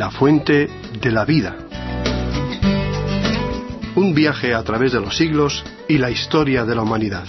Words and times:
La 0.00 0.10
fuente 0.10 0.66
de 0.98 1.10
la 1.12 1.26
vida. 1.26 1.54
Un 3.96 4.14
viaje 4.14 4.54
a 4.54 4.62
través 4.62 4.92
de 4.92 5.00
los 5.00 5.14
siglos 5.14 5.62
y 5.88 5.98
la 5.98 6.10
historia 6.10 6.64
de 6.64 6.74
la 6.74 6.80
humanidad. 6.80 7.26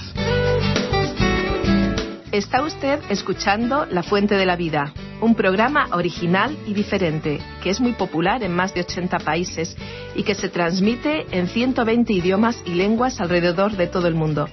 Está 2.31 2.63
usted 2.63 3.01
escuchando 3.09 3.85
La 3.87 4.03
Fuente 4.03 4.35
de 4.35 4.45
la 4.45 4.55
Vida, 4.55 4.93
un 5.19 5.35
programa 5.35 5.89
original 5.91 6.57
y 6.65 6.73
diferente 6.73 7.41
que 7.61 7.71
es 7.71 7.81
muy 7.81 7.91
popular 7.91 8.41
en 8.41 8.55
más 8.55 8.73
de 8.73 8.79
80 8.79 9.19
países 9.19 9.75
y 10.15 10.23
que 10.23 10.33
se 10.33 10.47
transmite 10.47 11.25
en 11.37 11.49
120 11.49 12.13
idiomas 12.13 12.63
y 12.65 12.75
lenguas 12.75 13.19
alrededor 13.19 13.75
de 13.75 13.87
todo 13.87 14.07
el 14.07 14.15
mundo. 14.15 14.47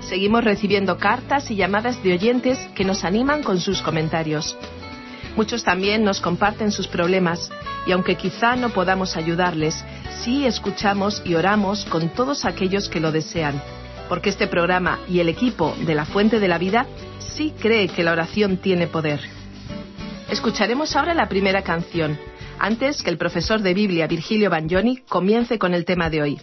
Seguimos 0.00 0.42
recibiendo 0.42 0.98
cartas 0.98 1.48
y 1.52 1.54
llamadas 1.54 2.02
de 2.02 2.12
oyentes 2.12 2.58
que 2.74 2.84
nos 2.84 3.04
animan 3.04 3.44
con 3.44 3.60
sus 3.60 3.82
comentarios. 3.82 4.56
Muchos 5.36 5.64
también 5.64 6.04
nos 6.04 6.20
comparten 6.20 6.72
sus 6.72 6.88
problemas 6.88 7.50
y 7.86 7.92
aunque 7.92 8.16
quizá 8.16 8.56
no 8.56 8.70
podamos 8.70 9.16
ayudarles, 9.16 9.84
sí 10.22 10.46
escuchamos 10.46 11.22
y 11.24 11.34
oramos 11.34 11.84
con 11.84 12.08
todos 12.10 12.44
aquellos 12.44 12.88
que 12.88 13.00
lo 13.00 13.12
desean 13.12 13.60
porque 14.10 14.28
este 14.28 14.48
programa 14.48 14.98
y 15.08 15.20
el 15.20 15.28
equipo 15.28 15.72
de 15.86 15.94
La 15.94 16.04
Fuente 16.04 16.40
de 16.40 16.48
la 16.48 16.58
Vida 16.58 16.84
sí 17.20 17.54
cree 17.56 17.86
que 17.86 18.02
la 18.02 18.10
oración 18.10 18.56
tiene 18.56 18.88
poder. 18.88 19.20
Escucharemos 20.28 20.96
ahora 20.96 21.14
la 21.14 21.28
primera 21.28 21.62
canción, 21.62 22.18
antes 22.58 23.04
que 23.04 23.10
el 23.10 23.18
profesor 23.18 23.62
de 23.62 23.72
Biblia 23.72 24.08
Virgilio 24.08 24.50
Bagnoni 24.50 24.96
comience 25.08 25.60
con 25.60 25.74
el 25.74 25.84
tema 25.84 26.10
de 26.10 26.22
hoy. 26.22 26.40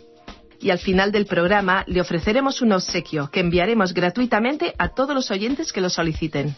Y 0.62 0.70
al 0.70 0.80
final 0.80 1.12
del 1.12 1.26
programa 1.26 1.84
le 1.88 2.00
ofreceremos 2.00 2.62
un 2.62 2.72
obsequio 2.72 3.30
que 3.30 3.42
enviaremos 3.42 3.94
gratuitamente 3.94 4.74
a 4.78 4.94
todos 4.94 5.14
los 5.14 5.30
oyentes 5.30 5.74
que 5.74 5.82
lo 5.82 5.90
soliciten. 5.90 6.56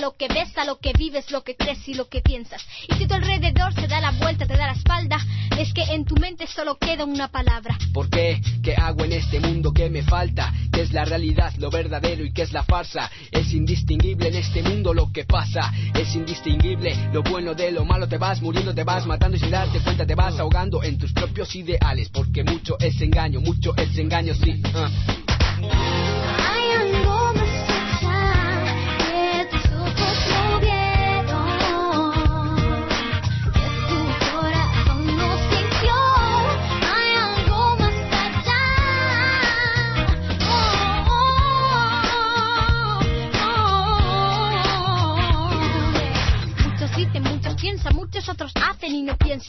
Lo 0.00 0.16
que 0.16 0.28
ves, 0.28 0.56
a 0.56 0.64
lo 0.64 0.78
que 0.78 0.92
vives, 0.92 1.30
lo 1.30 1.42
que 1.42 1.56
crees 1.56 1.86
y 1.88 1.94
lo 1.94 2.08
que 2.08 2.20
piensas. 2.20 2.64
Y 2.88 2.94
si 2.94 3.06
tu 3.06 3.14
alrededor 3.14 3.72
se 3.74 3.86
da 3.86 4.00
la 4.00 4.12
vuelta, 4.12 4.46
te 4.46 4.56
da 4.56 4.66
la 4.66 4.72
espalda, 4.72 5.18
es 5.58 5.72
que 5.72 5.82
en 5.82 6.04
tu 6.04 6.14
mente 6.16 6.46
solo 6.46 6.76
queda 6.78 7.04
una 7.04 7.28
palabra. 7.28 7.76
¿Por 7.92 8.08
qué? 8.08 8.40
¿Qué 8.62 8.74
hago 8.74 9.04
en 9.04 9.12
este 9.12 9.40
mundo 9.40 9.72
que 9.72 9.90
me 9.90 10.02
falta? 10.02 10.52
¿Qué 10.72 10.82
es 10.82 10.92
la 10.92 11.04
realidad, 11.04 11.52
lo 11.58 11.70
verdadero 11.70 12.24
y 12.24 12.32
qué 12.32 12.42
es 12.42 12.52
la 12.52 12.62
farsa? 12.62 13.10
Es 13.30 13.52
indistinguible 13.52 14.28
en 14.28 14.36
este 14.36 14.62
mundo 14.62 14.94
lo 14.94 15.10
que 15.12 15.24
pasa. 15.24 15.72
Es 15.94 16.14
indistinguible 16.14 17.10
lo 17.12 17.22
bueno 17.22 17.54
de 17.54 17.72
lo 17.72 17.84
malo. 17.84 18.08
Te 18.08 18.18
vas 18.18 18.40
muriendo, 18.40 18.74
te 18.74 18.84
vas 18.84 19.06
matando 19.06 19.36
y 19.36 19.40
sin 19.40 19.50
darte 19.50 19.80
cuenta 19.80 20.06
te 20.06 20.14
vas 20.14 20.38
ahogando 20.38 20.82
en 20.82 20.98
tus 20.98 21.12
propios 21.12 21.54
ideales. 21.54 22.08
Porque 22.10 22.44
mucho 22.44 22.76
es 22.78 23.00
engaño, 23.00 23.40
mucho 23.40 23.76
es 23.76 23.96
engaño, 23.98 24.34
sí. 24.34 24.62
Ah. 24.74 26.17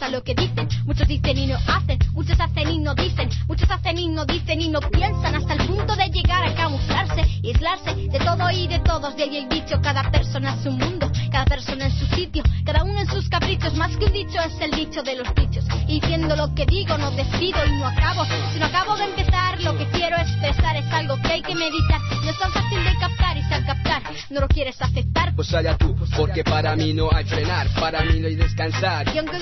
Lo 0.08 0.24
que 0.24 0.34
dicen. 0.34 0.70
Muchos 0.86 1.08
dicen 1.08 1.38
y 1.38 1.48
no 1.48 1.58
hacen, 1.68 2.00
muchos 2.14 2.40
hacen 2.40 2.70
y 2.70 2.80
no 2.80 2.96
dicen. 2.96 3.30
Muchos 3.48 3.70
hacen 3.70 3.98
y 3.98 4.08
no 4.08 4.26
dicen 4.26 4.62
y 4.62 4.70
no 4.70 4.80
piensan 4.80 5.36
hasta 5.36 5.54
el 5.54 5.68
punto 5.68 5.96
de 5.96 6.10
llegar 6.10 6.48
a 6.48 6.56
camuflarse 6.56 7.26
y 7.42 7.50
aislarse 7.50 7.96
de 7.96 8.20
todo 8.20 8.50
y 8.52 8.68
de 8.68 8.80
todos. 8.80 9.16
De 9.18 9.24
ahí 9.24 9.38
el 9.38 9.50
dicho, 9.50 9.82
cada 9.82 10.10
persona 10.10 10.56
es 10.56 10.66
un 10.66 10.78
mundo, 10.78 11.12
cada 11.32 11.46
persona 11.46 11.86
en 11.86 11.92
su 11.92 12.06
sitio, 12.16 12.44
cada 12.66 12.84
uno 12.84 13.00
en 13.00 13.08
sus 13.08 13.28
caprichos. 13.30 13.74
Más 13.76 13.96
que 13.98 14.06
un 14.06 14.14
dicho 14.14 14.40
es 14.40 14.62
el 14.62 14.72
dicho 14.72 15.04
de 15.04 15.16
los 15.18 15.36
dichos. 15.36 15.66
Y 15.88 16.00
diciendo 16.00 16.36
lo 16.36 16.54
que 16.56 16.66
digo, 16.66 16.98
no 16.98 17.12
decido 17.12 17.66
y 17.66 17.72
no 17.72 17.88
acabo. 17.88 18.26
Si 18.54 18.60
no 18.60 18.68
acabo 18.68 18.96
de 18.96 19.06
empezar, 19.06 19.60
lo 19.62 19.78
que 19.78 19.86
quiero 19.90 20.18
expresar 20.18 20.78
es 20.78 20.86
algo 20.92 21.18
que 21.22 21.28
hay 21.28 21.42
que 21.42 21.56
meditar. 21.56 22.00
No 22.24 22.30
es 22.30 22.38
tan 22.38 22.52
fácil 22.52 22.84
de 22.84 22.96
captar 22.98 23.38
y 23.38 23.54
al 23.54 23.66
captar 23.66 24.04
no 24.30 24.42
lo 24.42 24.48
quieres 24.48 24.82
aceptar. 24.82 25.34
Pues 25.36 25.54
allá 25.54 25.78
tú, 25.78 25.96
porque 26.16 26.44
para 26.44 26.76
mí 26.76 26.94
no 26.94 27.10
hay 27.12 27.26
frenar, 27.26 27.68
para 27.80 28.04
mí 28.04 28.20
no 28.20 28.28
hay 28.28 28.36
descansar. 28.36 29.14
Y 29.14 29.18
aunque 29.18 29.39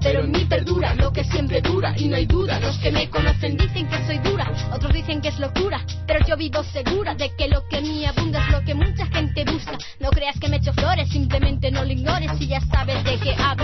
pero 0.00 0.20
en 0.20 0.30
mí 0.30 0.44
perdura 0.44 0.94
lo 0.94 1.12
que 1.12 1.24
siempre 1.24 1.60
dura 1.60 1.94
y 1.96 2.08
no 2.08 2.16
hay 2.16 2.26
duda. 2.26 2.60
Los 2.60 2.76
que 2.78 2.90
me 2.90 3.08
conocen 3.08 3.56
dicen 3.56 3.88
que 3.88 4.04
soy 4.06 4.18
dura, 4.18 4.50
otros 4.72 4.92
dicen 4.92 5.20
que 5.20 5.28
es 5.28 5.38
locura, 5.38 5.84
pero 6.06 6.24
yo 6.26 6.36
vivo 6.36 6.62
segura 6.64 7.14
de 7.14 7.34
que 7.36 7.48
lo 7.48 7.66
que 7.68 7.80
me 7.80 8.06
abunda 8.06 8.44
es 8.46 8.52
lo 8.52 8.64
que 8.64 8.74
mucha 8.74 9.06
gente 9.06 9.44
busca. 9.44 9.78
No 10.00 10.10
creas 10.10 10.38
que 10.38 10.48
me 10.48 10.56
echo 10.56 10.72
flores, 10.72 11.08
simplemente 11.08 11.70
no 11.70 11.84
lo 11.84 11.92
ignores 11.92 12.30
y 12.40 12.48
ya 12.48 12.60
sabes 12.60 13.02
de 13.04 13.18
qué 13.18 13.34
hablo. 13.34 13.63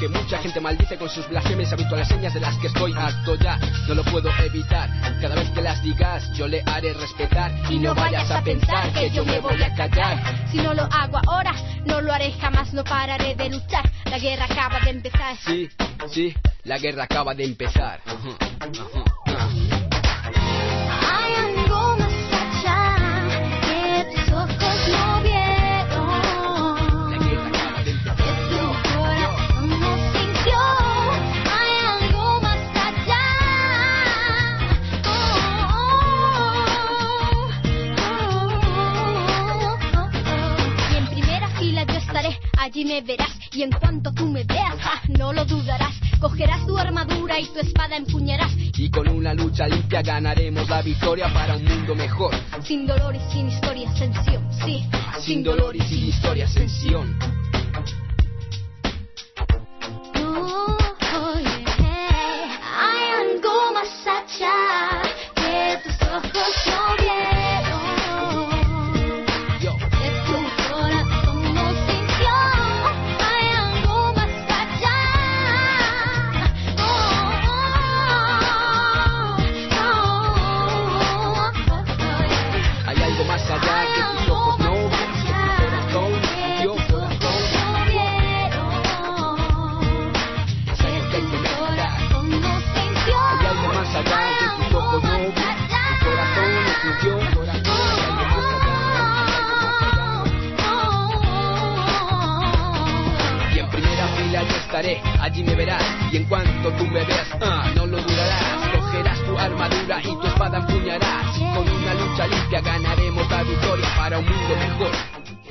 Que 0.00 0.08
mucha 0.08 0.38
gente 0.38 0.60
maldice 0.60 0.96
con 0.96 1.10
sus 1.10 1.28
blasfemias 1.28 1.70
habituales 1.74 2.08
señas 2.08 2.32
de 2.32 2.40
las 2.40 2.56
que 2.56 2.68
estoy 2.68 2.94
harto 2.96 3.34
ya, 3.34 3.58
no 3.86 3.94
lo 3.94 4.02
puedo 4.04 4.30
evitar. 4.38 4.88
Cada 5.20 5.34
vez 5.34 5.50
que 5.50 5.60
las 5.60 5.82
digas, 5.82 6.32
yo 6.32 6.48
le 6.48 6.62
haré 6.64 6.94
respetar 6.94 7.52
y 7.70 7.78
no 7.78 7.94
vayas 7.94 8.30
a 8.30 8.42
pensar 8.42 8.90
que 8.94 9.10
yo 9.10 9.26
me 9.26 9.38
voy 9.40 9.62
a 9.62 9.74
callar. 9.74 10.48
Si 10.50 10.56
no 10.56 10.72
lo 10.72 10.84
hago 10.84 11.20
ahora, 11.28 11.52
no 11.84 12.00
lo 12.00 12.14
haré 12.14 12.32
jamás, 12.32 12.72
no 12.72 12.82
pararé 12.82 13.34
de 13.34 13.50
luchar. 13.50 13.90
La 14.06 14.18
guerra 14.18 14.46
acaba 14.46 14.80
de 14.80 14.90
empezar. 14.90 15.36
Sí, 15.36 15.68
sí, 16.08 16.34
la 16.64 16.78
guerra 16.78 17.04
acaba 17.04 17.34
de 17.34 17.44
empezar. 17.44 18.00
Allí 42.58 42.84
me 42.84 43.00
verás 43.00 43.30
y 43.52 43.62
en 43.62 43.70
cuanto 43.70 44.12
tú 44.12 44.26
me 44.26 44.44
veas, 44.44 44.76
no 45.18 45.32
lo 45.32 45.44
dudarás. 45.44 45.94
Cogerás 46.20 46.66
tu 46.66 46.76
armadura 46.76 47.40
y 47.40 47.46
tu 47.46 47.60
espada 47.60 47.96
empuñarás. 47.96 48.52
Y 48.56 48.90
con 48.90 49.08
una 49.08 49.32
lucha 49.34 49.66
limpia 49.66 50.02
ganaremos 50.02 50.68
la 50.68 50.82
victoria 50.82 51.32
para 51.32 51.56
un 51.56 51.64
mundo 51.64 51.94
mejor. 51.94 52.34
Sin 52.62 52.86
dolor 52.86 53.16
y 53.16 53.32
sin 53.32 53.48
historia, 53.48 53.88
ascensión, 53.88 54.46
sí. 54.64 54.84
Sin 55.20 55.42
dolor 55.42 55.74
y 55.74 55.80
sin 55.80 56.06
historia, 56.08 56.46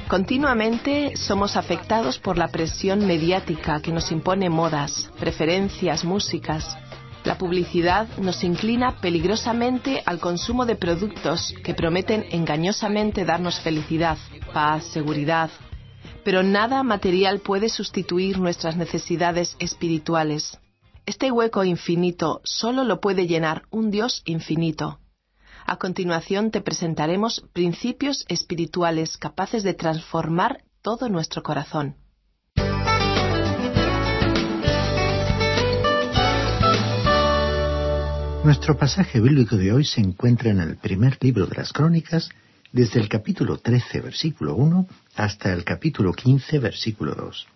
Continuamente 0.07 1.15
somos 1.15 1.55
afectados 1.55 2.17
por 2.17 2.39
la 2.39 2.47
presión 2.47 3.05
mediática 3.05 3.79
que 3.81 3.91
nos 3.91 4.11
impone 4.11 4.49
modas, 4.49 5.11
preferencias, 5.19 6.03
músicas. 6.03 6.75
La 7.23 7.37
publicidad 7.37 8.07
nos 8.17 8.43
inclina 8.43 8.95
peligrosamente 8.99 10.01
al 10.07 10.19
consumo 10.19 10.65
de 10.65 10.75
productos 10.75 11.53
que 11.63 11.75
prometen 11.75 12.25
engañosamente 12.31 13.25
darnos 13.25 13.59
felicidad, 13.59 14.17
paz, 14.51 14.85
seguridad. 14.85 15.51
Pero 16.23 16.43
nada 16.43 16.83
material 16.83 17.39
puede 17.39 17.69
sustituir 17.69 18.39
nuestras 18.39 18.75
necesidades 18.75 19.55
espirituales. 19.59 20.59
Este 21.05 21.31
hueco 21.31 21.63
infinito 21.63 22.41
solo 22.43 22.83
lo 22.83 22.99
puede 22.99 23.25
llenar 23.25 23.63
un 23.71 23.89
Dios 23.89 24.21
infinito. 24.25 24.99
A 25.65 25.77
continuación 25.77 26.51
te 26.51 26.61
presentaremos 26.61 27.43
principios 27.53 28.25
espirituales 28.27 29.17
capaces 29.17 29.63
de 29.63 29.73
transformar 29.73 30.63
todo 30.81 31.09
nuestro 31.09 31.43
corazón. 31.43 31.95
Nuestro 38.43 38.77
pasaje 38.77 39.19
bíblico 39.19 39.57
de 39.57 39.73
hoy 39.73 39.83
se 39.83 40.01
encuentra 40.01 40.49
en 40.49 40.59
el 40.59 40.77
primer 40.77 41.17
libro 41.21 41.45
de 41.45 41.57
las 41.57 41.73
Crónicas, 41.73 42.29
desde 42.71 42.99
el 42.99 43.09
capítulo 43.09 43.57
13, 43.57 44.01
versículo 44.01 44.55
1, 44.55 44.87
hasta 45.15 45.51
el 45.53 45.63
capítulo 45.63 46.13
15, 46.13 46.59
versículo 46.59 47.15
2. 47.15 47.47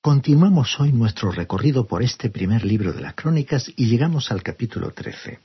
Continuamos 0.00 0.78
hoy 0.80 0.92
nuestro 0.92 1.32
recorrido 1.32 1.86
por 1.86 2.02
este 2.02 2.30
primer 2.30 2.64
libro 2.64 2.92
de 2.92 3.00
las 3.00 3.14
Crónicas 3.14 3.72
y 3.74 3.86
llegamos 3.86 4.30
al 4.30 4.42
capítulo 4.42 4.90
13. 4.90 5.40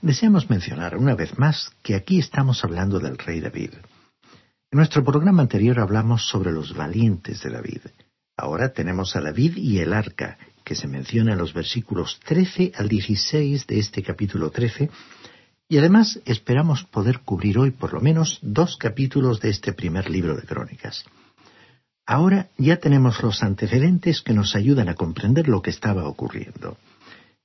Deseamos 0.00 0.48
mencionar 0.48 0.96
una 0.96 1.14
vez 1.14 1.38
más 1.38 1.72
que 1.82 1.94
aquí 1.94 2.18
estamos 2.18 2.64
hablando 2.64 3.00
del 3.00 3.18
rey 3.18 3.40
David. 3.40 3.72
En 4.72 4.76
nuestro 4.76 5.04
programa 5.04 5.42
anterior 5.42 5.80
hablamos 5.80 6.28
sobre 6.28 6.52
los 6.52 6.74
valientes 6.74 7.42
de 7.42 7.50
David. 7.50 7.80
Ahora 8.36 8.72
tenemos 8.72 9.16
a 9.16 9.20
David 9.20 9.56
y 9.56 9.80
el 9.80 9.92
arca, 9.92 10.38
que 10.64 10.74
se 10.74 10.86
menciona 10.86 11.32
en 11.32 11.38
los 11.38 11.52
versículos 11.52 12.20
13 12.24 12.72
al 12.76 12.88
16 12.88 13.66
de 13.66 13.78
este 13.78 14.02
capítulo 14.02 14.50
13, 14.50 14.88
y 15.70 15.78
además 15.78 16.20
esperamos 16.24 16.82
poder 16.82 17.20
cubrir 17.20 17.56
hoy 17.56 17.70
por 17.70 17.94
lo 17.94 18.00
menos 18.00 18.40
dos 18.42 18.76
capítulos 18.76 19.40
de 19.40 19.50
este 19.50 19.72
primer 19.72 20.10
libro 20.10 20.34
de 20.34 20.42
crónicas. 20.42 21.04
Ahora 22.04 22.48
ya 22.58 22.78
tenemos 22.78 23.22
los 23.22 23.44
antecedentes 23.44 24.20
que 24.20 24.34
nos 24.34 24.56
ayudan 24.56 24.88
a 24.88 24.96
comprender 24.96 25.46
lo 25.46 25.62
que 25.62 25.70
estaba 25.70 26.08
ocurriendo. 26.08 26.76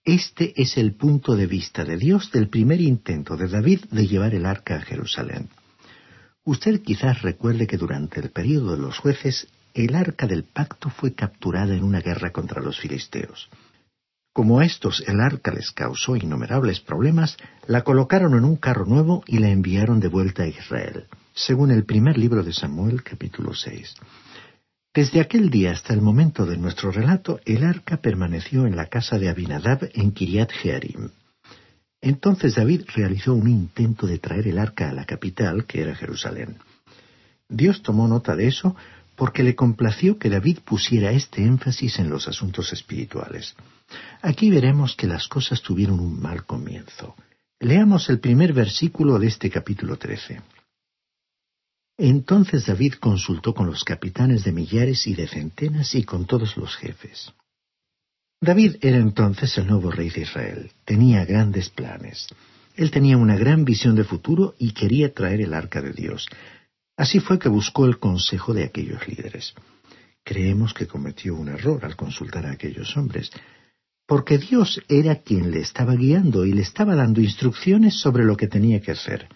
Este 0.03 0.59
es 0.59 0.75
el 0.77 0.95
punto 0.95 1.35
de 1.35 1.45
vista 1.45 1.85
de 1.85 1.97
Dios 1.97 2.31
del 2.31 2.49
primer 2.49 2.81
intento 2.81 3.37
de 3.37 3.47
David 3.47 3.81
de 3.91 4.07
llevar 4.07 4.33
el 4.33 4.47
arca 4.47 4.77
a 4.77 4.81
Jerusalén. 4.81 5.49
Usted 6.43 6.81
quizás 6.81 7.21
recuerde 7.21 7.67
que 7.67 7.77
durante 7.77 8.19
el 8.21 8.31
período 8.31 8.75
de 8.75 8.81
los 8.81 8.97
jueces 8.97 9.47
el 9.75 9.93
arca 9.93 10.25
del 10.25 10.45
pacto 10.45 10.89
fue 10.89 11.13
capturada 11.13 11.75
en 11.75 11.83
una 11.83 12.01
guerra 12.01 12.31
contra 12.31 12.59
los 12.59 12.79
filisteos. 12.79 13.49
Como 14.35 14.59
a 14.59 14.65
estos 14.65 15.01
el 15.07 15.21
arca 15.21 15.53
les 15.53 15.71
causó 15.71 16.17
innumerables 16.17 16.81
problemas, 16.81 17.37
la 17.67 17.85
colocaron 17.85 18.33
en 18.33 18.43
un 18.43 18.57
carro 18.57 18.85
nuevo 18.85 19.23
y 19.27 19.37
la 19.37 19.47
enviaron 19.47 20.01
de 20.01 20.09
vuelta 20.09 20.43
a 20.43 20.47
Israel, 20.47 21.05
según 21.33 21.71
el 21.71 21.85
primer 21.85 22.17
libro 22.17 22.43
de 22.43 22.51
Samuel 22.51 23.01
capítulo 23.01 23.53
6. 23.53 23.95
Desde 24.93 25.21
aquel 25.21 25.49
día 25.49 25.71
hasta 25.71 25.93
el 25.93 26.01
momento 26.01 26.45
de 26.45 26.57
nuestro 26.57 26.91
relato, 26.91 27.39
el 27.45 27.63
arca 27.63 28.01
permaneció 28.01 28.67
en 28.67 28.75
la 28.75 28.87
casa 28.87 29.17
de 29.17 29.29
Abinadab 29.29 29.89
en 29.93 30.11
Kiriat 30.11 30.51
Jearim. 30.51 31.11
Entonces 32.01 32.55
David 32.55 32.81
realizó 32.93 33.33
un 33.33 33.47
intento 33.47 34.05
de 34.05 34.19
traer 34.19 34.49
el 34.49 34.59
arca 34.59 34.89
a 34.89 34.93
la 34.93 35.05
capital, 35.05 35.63
que 35.63 35.81
era 35.81 35.95
Jerusalén. 35.95 36.57
Dios 37.47 37.81
tomó 37.83 38.05
nota 38.09 38.35
de 38.35 38.47
eso 38.47 38.75
porque 39.15 39.43
le 39.43 39.55
complació 39.55 40.19
que 40.19 40.29
David 40.29 40.59
pusiera 40.65 41.11
este 41.11 41.41
énfasis 41.41 41.99
en 41.99 42.09
los 42.09 42.27
asuntos 42.27 42.73
espirituales. 42.73 43.55
Aquí 44.21 44.49
veremos 44.49 44.95
que 44.95 45.07
las 45.07 45.27
cosas 45.27 45.61
tuvieron 45.61 45.99
un 45.99 46.19
mal 46.19 46.45
comienzo. 46.45 47.15
Leamos 47.59 48.09
el 48.09 48.19
primer 48.19 48.53
versículo 48.53 49.19
de 49.19 49.27
este 49.27 49.49
capítulo 49.49 49.97
13. 49.97 50.41
Entonces 51.97 52.65
David 52.65 52.95
consultó 52.95 53.53
con 53.53 53.67
los 53.67 53.83
capitanes 53.83 54.43
de 54.43 54.51
millares 54.51 55.07
y 55.07 55.13
de 55.13 55.27
centenas 55.27 55.95
y 55.95 56.03
con 56.03 56.25
todos 56.25 56.57
los 56.57 56.75
jefes. 56.75 57.33
David 58.41 58.75
era 58.81 58.97
entonces 58.97 59.57
el 59.57 59.67
nuevo 59.67 59.91
rey 59.91 60.09
de 60.09 60.21
Israel. 60.21 60.71
Tenía 60.83 61.23
grandes 61.23 61.69
planes. 61.69 62.27
Él 62.75 62.91
tenía 62.91 63.17
una 63.17 63.37
gran 63.37 63.63
visión 63.63 63.95
de 63.95 64.03
futuro 64.03 64.55
y 64.59 64.73
quería 64.73 65.13
traer 65.13 65.41
el 65.41 65.53
arca 65.53 65.81
de 65.81 65.93
Dios. 65.93 66.27
Así 66.97 67.19
fue 67.19 67.39
que 67.39 67.49
buscó 67.49 67.85
el 67.85 67.99
consejo 67.99 68.53
de 68.53 68.65
aquellos 68.65 69.07
líderes. 69.07 69.53
Creemos 70.23 70.73
que 70.73 70.87
cometió 70.87 71.35
un 71.35 71.49
error 71.49 71.85
al 71.85 71.95
consultar 71.95 72.45
a 72.45 72.51
aquellos 72.51 72.97
hombres, 72.97 73.31
porque 74.07 74.37
Dios 74.37 74.81
era 74.87 75.15
quien 75.15 75.51
le 75.51 75.61
estaba 75.61 75.95
guiando 75.95 76.45
y 76.45 76.53
le 76.53 76.61
estaba 76.61 76.95
dando 76.95 77.21
instrucciones 77.21 77.99
sobre 77.99 78.23
lo 78.23 78.37
que 78.37 78.47
tenía 78.47 78.81
que 78.81 78.91
hacer. 78.91 79.27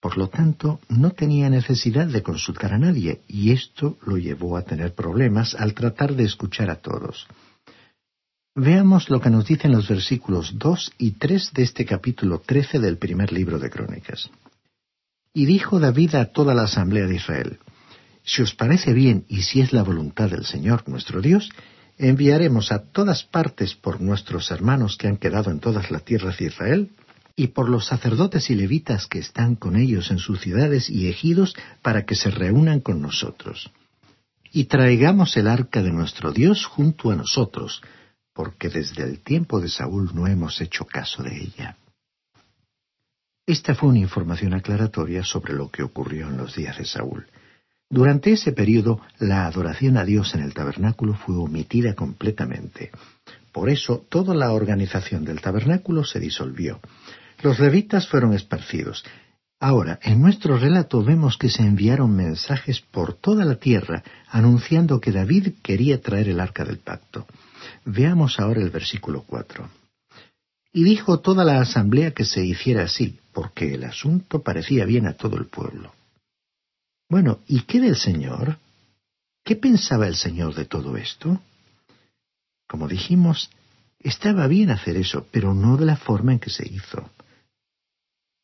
Por 0.00 0.16
lo 0.16 0.28
tanto, 0.28 0.80
no 0.88 1.10
tenía 1.10 1.50
necesidad 1.50 2.06
de 2.06 2.22
consultar 2.22 2.72
a 2.72 2.78
nadie, 2.78 3.20
y 3.28 3.52
esto 3.52 3.98
lo 4.06 4.16
llevó 4.16 4.56
a 4.56 4.62
tener 4.62 4.94
problemas 4.94 5.54
al 5.54 5.74
tratar 5.74 6.14
de 6.14 6.24
escuchar 6.24 6.70
a 6.70 6.76
todos. 6.76 7.26
Veamos 8.54 9.10
lo 9.10 9.20
que 9.20 9.30
nos 9.30 9.46
dicen 9.46 9.72
los 9.72 9.88
versículos 9.88 10.58
dos 10.58 10.90
y 10.98 11.12
tres 11.12 11.52
de 11.52 11.62
este 11.62 11.84
capítulo 11.84 12.40
trece 12.40 12.80
del 12.80 12.96
primer 12.96 13.30
libro 13.32 13.58
de 13.58 13.70
Crónicas. 13.70 14.30
Y 15.32 15.44
dijo 15.44 15.78
David 15.78 16.16
a 16.16 16.32
toda 16.32 16.54
la 16.54 16.62
asamblea 16.62 17.06
de 17.06 17.14
Israel, 17.14 17.58
Si 18.24 18.42
os 18.42 18.54
parece 18.54 18.92
bien 18.92 19.24
y 19.28 19.42
si 19.42 19.60
es 19.60 19.72
la 19.72 19.82
voluntad 19.82 20.30
del 20.30 20.44
Señor 20.44 20.88
nuestro 20.88 21.20
Dios, 21.20 21.48
enviaremos 22.00 22.72
a 22.72 22.82
todas 22.82 23.24
partes 23.24 23.74
por 23.74 24.00
nuestros 24.00 24.50
hermanos 24.50 24.96
que 24.96 25.06
han 25.06 25.18
quedado 25.18 25.50
en 25.50 25.60
todas 25.60 25.90
las 25.90 26.02
tierras 26.04 26.38
de 26.38 26.46
Israel, 26.46 26.90
y 27.36 27.48
por 27.48 27.68
los 27.68 27.86
sacerdotes 27.86 28.50
y 28.50 28.54
levitas 28.54 29.06
que 29.06 29.18
están 29.18 29.54
con 29.54 29.76
ellos 29.76 30.10
en 30.10 30.18
sus 30.18 30.40
ciudades 30.40 30.90
y 30.90 31.08
ejidos 31.08 31.54
para 31.82 32.04
que 32.04 32.14
se 32.14 32.30
reúnan 32.30 32.80
con 32.80 33.00
nosotros. 33.00 33.70
Y 34.52 34.64
traigamos 34.64 35.36
el 35.36 35.46
arca 35.46 35.82
de 35.82 35.90
nuestro 35.90 36.32
Dios 36.32 36.66
junto 36.66 37.10
a 37.10 37.16
nosotros, 37.16 37.82
porque 38.34 38.68
desde 38.68 39.04
el 39.04 39.20
tiempo 39.20 39.60
de 39.60 39.68
Saúl 39.68 40.10
no 40.14 40.26
hemos 40.26 40.60
hecho 40.60 40.84
caso 40.84 41.22
de 41.22 41.36
ella. 41.36 41.76
Esta 43.46 43.74
fue 43.74 43.88
una 43.88 43.98
información 43.98 44.54
aclaratoria 44.54 45.24
sobre 45.24 45.54
lo 45.54 45.70
que 45.70 45.82
ocurrió 45.82 46.28
en 46.28 46.36
los 46.36 46.54
días 46.54 46.78
de 46.78 46.84
Saúl. 46.84 47.26
Durante 47.92 48.30
ese 48.32 48.52
periodo, 48.52 49.00
la 49.18 49.46
adoración 49.46 49.96
a 49.96 50.04
Dios 50.04 50.32
en 50.36 50.42
el 50.42 50.54
tabernáculo 50.54 51.14
fue 51.14 51.34
omitida 51.36 51.94
completamente. 51.96 52.92
Por 53.50 53.68
eso, 53.68 54.06
toda 54.08 54.32
la 54.32 54.52
organización 54.52 55.24
del 55.24 55.40
tabernáculo 55.40 56.04
se 56.04 56.20
disolvió. 56.20 56.78
Los 57.42 57.58
levitas 57.58 58.06
fueron 58.06 58.32
esparcidos. 58.32 59.04
Ahora, 59.58 59.98
en 60.02 60.20
nuestro 60.20 60.56
relato 60.56 61.02
vemos 61.02 61.36
que 61.36 61.48
se 61.48 61.62
enviaron 61.62 62.14
mensajes 62.14 62.80
por 62.80 63.14
toda 63.14 63.44
la 63.44 63.56
tierra 63.56 64.04
anunciando 64.28 65.00
que 65.00 65.10
David 65.10 65.54
quería 65.60 66.00
traer 66.00 66.28
el 66.28 66.38
arca 66.38 66.64
del 66.64 66.78
pacto. 66.78 67.26
Veamos 67.84 68.38
ahora 68.38 68.62
el 68.62 68.70
versículo 68.70 69.24
cuatro. 69.26 69.68
Y 70.72 70.84
dijo 70.84 71.18
toda 71.18 71.44
la 71.44 71.60
asamblea 71.60 72.12
que 72.12 72.24
se 72.24 72.44
hiciera 72.44 72.84
así, 72.84 73.18
porque 73.32 73.74
el 73.74 73.82
asunto 73.82 74.42
parecía 74.42 74.84
bien 74.84 75.08
a 75.08 75.14
todo 75.14 75.36
el 75.36 75.46
pueblo. 75.46 75.92
Bueno, 77.10 77.40
¿y 77.48 77.62
qué 77.62 77.80
del 77.80 77.96
Señor? 77.96 78.56
¿Qué 79.44 79.56
pensaba 79.56 80.06
el 80.06 80.14
Señor 80.14 80.54
de 80.54 80.64
todo 80.64 80.96
esto? 80.96 81.42
Como 82.68 82.86
dijimos, 82.86 83.50
estaba 83.98 84.46
bien 84.46 84.70
hacer 84.70 84.96
eso, 84.96 85.26
pero 85.32 85.52
no 85.52 85.76
de 85.76 85.86
la 85.86 85.96
forma 85.96 86.32
en 86.32 86.38
que 86.38 86.50
se 86.50 86.68
hizo. 86.68 87.10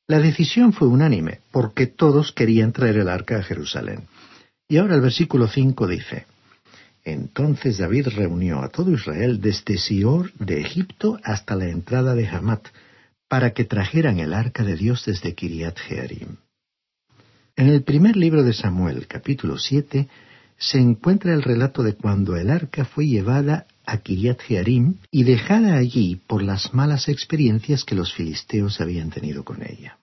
La 0.09 0.19
decisión 0.19 0.73
fue 0.73 0.89
unánime, 0.89 1.41
porque 1.53 1.87
todos 1.87 2.33
querían 2.33 2.73
traer 2.73 2.97
el 2.97 3.09
arca 3.09 3.39
a 3.39 3.43
Jerusalén. 3.45 4.09
Y 4.69 4.79
ahora 4.79 4.97
el 4.97 5.01
versículo 5.01 5.47
5 5.47 5.87
dice, 5.87 6.27
Entonces 7.05 7.79
David 7.79 8.09
reunió 8.09 8.63
a 8.63 8.69
todo 8.69 8.91
Israel 8.91 9.41
desde 9.41 9.79
Sior 9.79 10.33
de 10.41 10.61
Egipto 10.61 11.21
hasta 11.23 11.55
la 11.55 11.69
entrada 11.69 12.17
de 12.17 12.27
Hamat, 12.27 12.67
para 13.29 13.53
que 13.53 13.65
trajeran 13.65 14.19
el 14.19 14.35
arca 14.35 14.65
de 14.65 14.75
Dios 14.75 15.05
desde 15.05 15.35
Kiriat 15.37 15.79
Jearim. 15.79 16.39
En 17.59 17.69
el 17.69 17.83
primer 17.85 18.17
libro 18.19 18.43
de 18.43 18.53
Samuel, 18.53 19.07
capítulo 19.07 19.57
7, 19.57 20.09
se 20.59 20.79
encuentra 20.79 21.33
el 21.33 21.43
relato 21.43 21.83
de 21.83 21.95
cuando 21.95 22.37
el 22.37 22.51
arca 22.51 22.85
fue 22.85 23.07
llevada 23.07 23.67
a 23.87 23.97
Kiriat 23.97 24.43
Jearim 24.43 24.97
y 25.11 25.25
dejada 25.25 25.79
allí 25.79 26.21
por 26.27 26.43
las 26.43 26.75
malas 26.75 27.09
experiencias 27.09 27.85
que 27.85 27.95
los 27.95 28.13
filisteos 28.13 28.83
habían 28.83 29.09
tenido 29.09 29.43
con 29.43 29.63
ella. 29.63 29.97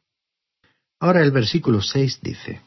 Ahora 1.00 1.22
el 1.22 1.30
versículo 1.30 1.84
6 1.84 2.22
dice, 2.24 2.62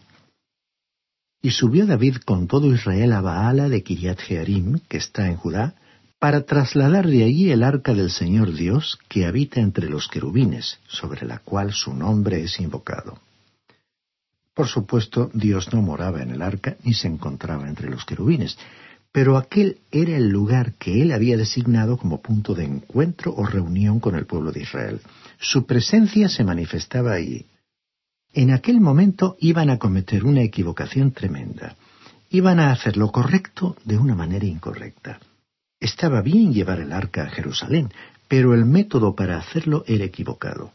Y 1.43 1.50
subió 1.50 1.85
David 1.85 2.19
con 2.25 2.47
todo 2.47 2.73
Israel 2.73 3.12
a 3.12 3.21
Baala 3.21 3.69
de 3.69 3.83
Kiriat 3.83 4.21
Jearim, 4.21 4.78
que 4.88 4.99
está 4.99 5.26
en 5.26 5.35
Judá, 5.35 5.75
para 6.21 6.43
trasladar 6.43 7.09
de 7.09 7.25
allí 7.25 7.50
el 7.50 7.64
arca 7.64 7.93
del 7.93 8.12
Señor 8.12 8.52
Dios 8.55 9.00
que 9.09 9.26
habita 9.26 9.59
entre 9.61 9.90
los 9.90 10.07
querubines, 10.07 10.78
sobre 10.87 11.26
la 11.26 11.40
cual 11.40 11.73
su 11.73 11.93
nombre 11.93 12.40
es 12.45 12.61
invocado. 12.61 13.19
Por 14.57 14.69
supuesto, 14.69 15.31
Dios 15.35 15.71
no 15.75 15.83
moraba 15.83 16.23
en 16.23 16.31
el 16.31 16.41
arca 16.41 16.79
ni 16.83 16.95
se 16.95 17.09
encontraba 17.09 17.69
entre 17.69 17.91
los 17.91 18.07
querubines, 18.07 18.57
pero 19.13 19.37
aquel 19.37 19.81
era 19.91 20.17
el 20.17 20.31
lugar 20.31 20.73
que 20.79 21.03
él 21.03 21.13
había 21.13 21.37
designado 21.37 21.99
como 21.99 22.23
punto 22.23 22.55
de 22.55 22.65
encuentro 22.65 23.35
o 23.37 23.45
reunión 23.45 24.01
con 24.01 24.15
el 24.15 24.25
pueblo 24.25 24.53
de 24.53 24.63
Israel. 24.63 25.03
Su 25.39 25.67
presencia 25.67 26.31
se 26.31 26.43
manifestaba 26.43 27.13
allí. 27.13 27.45
En 28.33 28.51
aquel 28.51 28.81
momento 28.81 29.37
iban 29.41 29.69
a 29.69 29.79
cometer 29.79 30.25
una 30.25 30.41
equivocación 30.41 31.13
tremenda. 31.13 31.77
Iban 32.31 32.59
a 32.59 32.73
hacer 32.73 32.97
lo 32.97 33.13
correcto 33.13 33.77
de 33.85 33.99
una 33.99 34.15
manera 34.15 34.47
incorrecta. 34.47 35.21
Estaba 35.79 36.23
bien 36.23 36.55
llevar 36.55 36.81
el 36.81 36.95
arca 36.95 37.25
a 37.25 37.29
Jerusalén, 37.29 37.93
pero 38.27 38.55
el 38.55 38.65
método 38.65 39.15
para 39.15 39.37
hacerlo 39.37 39.85
era 39.87 40.07
equivocado. 40.07 40.73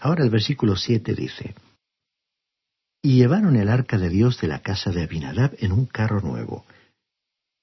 Ahora 0.00 0.24
el 0.24 0.30
versículo 0.30 0.74
siete 0.74 1.14
dice, 1.14 1.54
Y 3.02 3.16
llevaron 3.16 3.56
el 3.56 3.68
arca 3.68 3.98
de 3.98 4.10
Dios 4.10 4.40
de 4.40 4.48
la 4.48 4.60
casa 4.60 4.90
de 4.90 5.02
Abinadab 5.02 5.54
en 5.58 5.72
un 5.72 5.86
carro 5.86 6.20
nuevo, 6.20 6.66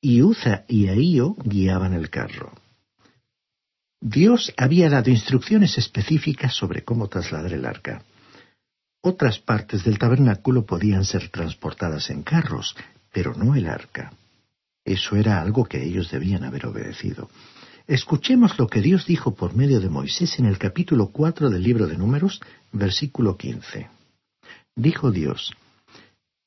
y 0.01 0.21
Uza 0.21 0.63
y 0.67 0.87
Ahío 0.87 1.35
guiaban 1.43 1.93
el 1.93 2.09
carro. 2.09 2.53
Dios 3.99 4.53
había 4.57 4.89
dado 4.89 5.09
instrucciones 5.09 5.77
específicas 5.77 6.55
sobre 6.55 6.83
cómo 6.83 7.07
trasladar 7.07 7.53
el 7.53 7.65
arca. 7.65 8.03
Otras 9.01 9.39
partes 9.39 9.83
del 9.83 9.97
tabernáculo 9.97 10.65
podían 10.65 11.03
ser 11.03 11.29
transportadas 11.29 12.09
en 12.09 12.23
carros, 12.23 12.75
pero 13.11 13.33
no 13.33 13.55
el 13.55 13.67
arca. 13.67 14.13
Eso 14.85 15.15
era 15.15 15.41
algo 15.41 15.65
que 15.65 15.83
ellos 15.83 16.11
debían 16.11 16.43
haber 16.43 16.65
obedecido. 16.67 17.29
Escuchemos 17.87 18.57
lo 18.59 18.67
que 18.67 18.81
Dios 18.81 19.05
dijo 19.05 19.33
por 19.33 19.55
medio 19.55 19.79
de 19.79 19.89
Moisés 19.89 20.39
en 20.39 20.45
el 20.45 20.57
capítulo 20.57 21.09
cuatro 21.09 21.49
del 21.49 21.63
libro 21.63 21.87
de 21.87 21.97
Números, 21.97 22.41
versículo 22.71 23.37
quince. 23.37 23.89
Dijo 24.77 25.09
Dios, 25.09 25.55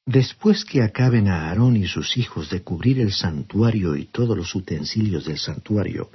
Después 0.06 0.64
que 0.64 0.82
acaben 0.82 1.26
a 1.26 1.48
Aarón 1.48 1.76
y 1.76 1.86
sus 1.86 2.16
hijos 2.16 2.48
de 2.48 2.62
cubrir 2.62 3.00
el 3.00 3.12
santuario 3.12 3.96
y 3.96 4.04
todos 4.06 4.36
los 4.36 4.54
utensilios 4.54 5.24
del 5.24 5.38
santuario, 5.38 6.10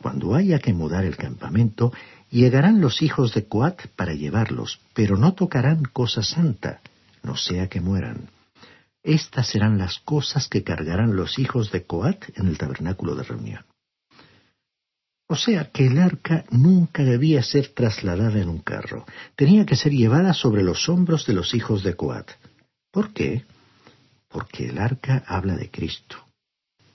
cuando 0.00 0.34
haya 0.34 0.58
que 0.58 0.74
mudar 0.74 1.06
el 1.06 1.16
campamento, 1.16 1.90
llegarán 2.30 2.82
los 2.82 3.00
hijos 3.00 3.32
de 3.32 3.46
Coat 3.46 3.86
para 3.96 4.12
llevarlos, 4.12 4.78
pero 4.92 5.16
no 5.16 5.32
tocarán 5.32 5.84
cosa 5.84 6.22
santa, 6.22 6.80
no 7.22 7.34
sea 7.34 7.68
que 7.68 7.80
mueran. 7.80 8.28
Estas 9.02 9.48
serán 9.48 9.78
las 9.78 9.98
cosas 10.00 10.48
que 10.48 10.62
cargarán 10.62 11.16
los 11.16 11.38
hijos 11.38 11.72
de 11.72 11.84
Coat 11.84 12.24
en 12.36 12.46
el 12.46 12.58
tabernáculo 12.58 13.14
de 13.14 13.22
reunión. 13.22 13.64
O 15.26 15.36
sea 15.36 15.70
que 15.70 15.86
el 15.86 15.98
arca 15.98 16.44
nunca 16.50 17.02
debía 17.02 17.42
ser 17.42 17.68
trasladada 17.68 18.38
en 18.40 18.48
un 18.48 18.58
carro, 18.58 19.06
tenía 19.36 19.64
que 19.64 19.76
ser 19.76 19.92
llevada 19.92 20.34
sobre 20.34 20.62
los 20.62 20.88
hombros 20.88 21.26
de 21.26 21.32
los 21.32 21.54
hijos 21.54 21.82
de 21.82 21.94
Coat. 21.94 22.30
¿Por 22.90 23.12
qué? 23.12 23.44
Porque 24.28 24.68
el 24.68 24.78
arca 24.78 25.24
habla 25.26 25.56
de 25.56 25.70
Cristo, 25.70 26.16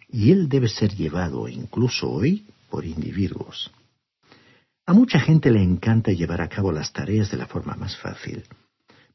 y 0.07 0.31
él 0.31 0.47
debe 0.47 0.67
ser 0.67 0.95
llevado 0.95 1.47
incluso 1.47 2.09
hoy 2.09 2.45
por 2.69 2.85
individuos. 2.85 3.71
A 4.85 4.93
mucha 4.93 5.19
gente 5.19 5.51
le 5.51 5.61
encanta 5.61 6.11
llevar 6.11 6.41
a 6.41 6.49
cabo 6.49 6.71
las 6.71 6.93
tareas 6.93 7.31
de 7.31 7.37
la 7.37 7.47
forma 7.47 7.75
más 7.75 7.97
fácil. 7.97 8.43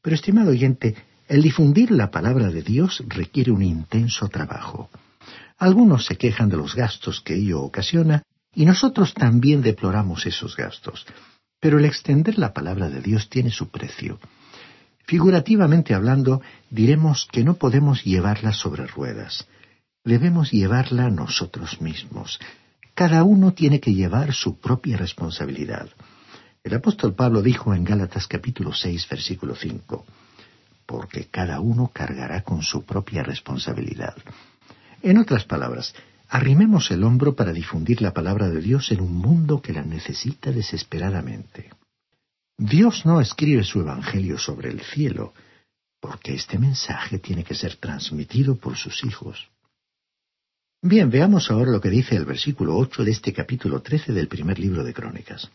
Pero, 0.01 0.15
estimado 0.15 0.51
oyente, 0.51 0.95
el 1.27 1.41
difundir 1.41 1.91
la 1.91 2.11
palabra 2.11 2.49
de 2.49 2.61
Dios 2.61 3.03
requiere 3.07 3.51
un 3.51 3.63
intenso 3.63 4.27
trabajo. 4.29 4.89
Algunos 5.57 6.05
se 6.05 6.17
quejan 6.17 6.49
de 6.49 6.57
los 6.57 6.75
gastos 6.75 7.21
que 7.21 7.35
ello 7.35 7.61
ocasiona 7.61 8.23
y 8.55 8.65
nosotros 8.65 9.13
también 9.13 9.61
deploramos 9.61 10.25
esos 10.25 10.55
gastos. 10.55 11.05
Pero 11.59 11.77
el 11.77 11.85
extender 11.85 12.37
la 12.37 12.53
palabra 12.53 12.89
de 12.89 13.01
Dios 13.01 13.29
tiene 13.29 13.51
su 13.51 13.69
precio. 13.69 14.19
Figurativamente 15.05 15.93
hablando, 15.93 16.41
diremos 16.69 17.27
que 17.31 17.43
no 17.43 17.55
podemos 17.55 18.03
llevarla 18.03 18.53
sobre 18.53 18.87
ruedas. 18.87 19.47
Debemos 20.03 20.51
llevarla 20.51 21.09
nosotros 21.09 21.81
mismos. 21.81 22.39
Cada 22.93 23.23
uno 23.23 23.53
tiene 23.53 23.79
que 23.79 23.93
llevar 23.93 24.33
su 24.33 24.59
propia 24.59 24.97
responsabilidad. 24.97 25.89
El 26.63 26.73
apóstol 26.73 27.13
Pablo 27.13 27.41
dijo 27.41 27.75
en 27.75 27.83
Gálatas 27.83 28.25
capítulo 28.25 28.73
6, 28.73 29.07
versículo 29.09 29.55
5, 29.55 30.05
porque 30.85 31.25
cada 31.25 31.59
uno 31.59 31.91
cargará 31.93 32.41
con 32.41 32.63
su 32.63 32.83
propia 32.83 33.21
responsabilidad. 33.21 34.15
En 35.03 35.19
otras 35.19 35.43
palabras, 35.43 35.93
Arrimemos 36.27 36.89
el 36.91 37.03
hombro 37.03 37.35
para 37.35 37.53
difundir 37.53 38.01
la 38.01 38.13
palabra 38.13 38.49
de 38.49 38.61
Dios 38.61 38.91
en 38.91 39.01
un 39.01 39.13
mundo 39.13 39.61
que 39.61 39.73
la 39.73 39.83
necesita 39.83 40.51
desesperadamente. 40.51 41.69
Dios 42.57 43.05
no 43.05 43.21
escribe 43.21 43.63
su 43.63 43.81
Evangelio 43.81 44.37
sobre 44.37 44.69
el 44.69 44.81
cielo, 44.81 45.33
porque 45.99 46.33
este 46.33 46.57
mensaje 46.57 47.19
tiene 47.19 47.43
que 47.43 47.55
ser 47.55 47.75
transmitido 47.75 48.55
por 48.55 48.77
sus 48.77 49.03
hijos. 49.03 49.49
Bien, 50.81 51.09
veamos 51.09 51.49
ahora 51.49 51.71
lo 51.71 51.81
que 51.81 51.89
dice 51.89 52.15
el 52.15 52.25
versículo 52.25 52.77
ocho 52.77 53.03
de 53.03 53.11
este 53.11 53.33
capítulo 53.33 53.81
trece 53.81 54.13
del 54.13 54.27
primer 54.27 54.59
libro 54.59 54.83
de 54.83 54.93
Crónicas. 54.93 55.49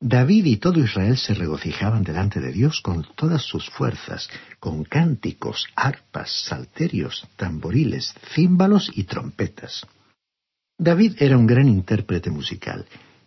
David 0.00 0.44
y 0.44 0.56
todo 0.58 0.78
Israel 0.78 1.16
se 1.16 1.34
regocijaban 1.34 2.04
delante 2.04 2.40
de 2.40 2.52
Dios 2.52 2.80
con 2.80 3.04
todas 3.16 3.42
sus 3.42 3.68
fuerzas, 3.68 4.28
con 4.60 4.84
cánticos, 4.84 5.66
arpas, 5.74 6.30
salterios, 6.44 7.26
tamboriles, 7.36 8.14
címbalos 8.32 8.92
y 8.94 9.04
trompetas. 9.04 9.84
David 10.78 11.16
era 11.18 11.36
un 11.36 11.48
gran 11.48 11.68
intérprete 11.68 12.30
musical, 12.30 12.86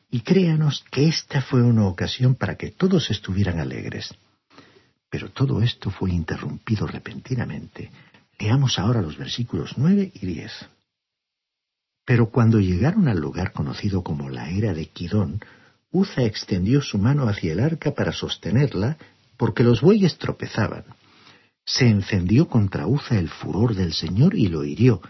y 0.10 0.22
créanos 0.22 0.86
que 0.90 1.10
esta 1.10 1.42
fue 1.42 1.62
una 1.62 1.86
ocasión 1.88 2.36
para 2.36 2.56
que 2.56 2.72
todos 2.72 3.12
estuvieran 3.12 3.60
alegres. 3.60 4.16
Pero 5.10 5.30
todo 5.30 5.62
esto 5.62 5.92
fue 5.92 6.12
interrumpido 6.12 6.88
repentinamente. 6.88 7.92
Leamos 8.40 8.80
ahora 8.80 9.01
los 9.01 9.18
versículos 9.18 9.74
nueve 9.75 10.10
y 10.13 10.25
diez. 10.25 10.54
Pero 12.06 12.30
cuando 12.30 12.62
llegaron 12.62 13.10
al 13.10 13.20
lugar 13.20 13.51
conocido 13.51 14.04
como 14.04 14.30
la 14.30 14.50
era 14.50 14.74
de 14.74 14.86
Quidón, 14.88 15.42
Uza 15.91 16.24
extendió 16.24 16.81
su 16.81 16.98
mano 16.98 17.27
hacia 17.27 17.51
el 17.51 17.60
arca 17.60 17.91
para 17.91 18.13
sostenerla, 18.13 18.98
porque 19.38 19.63
los 19.63 19.81
bueyes 19.81 20.17
tropezaban. 20.17 20.86
Se 21.65 21.88
encendió 21.88 22.48
contra 22.48 22.88
Uza 22.88 23.19
el 23.19 23.29
furor 23.29 23.75
del 23.75 23.93
Señor 23.93 24.36
y 24.36 24.48
lo 24.48 24.63
hirió, 24.63 25.01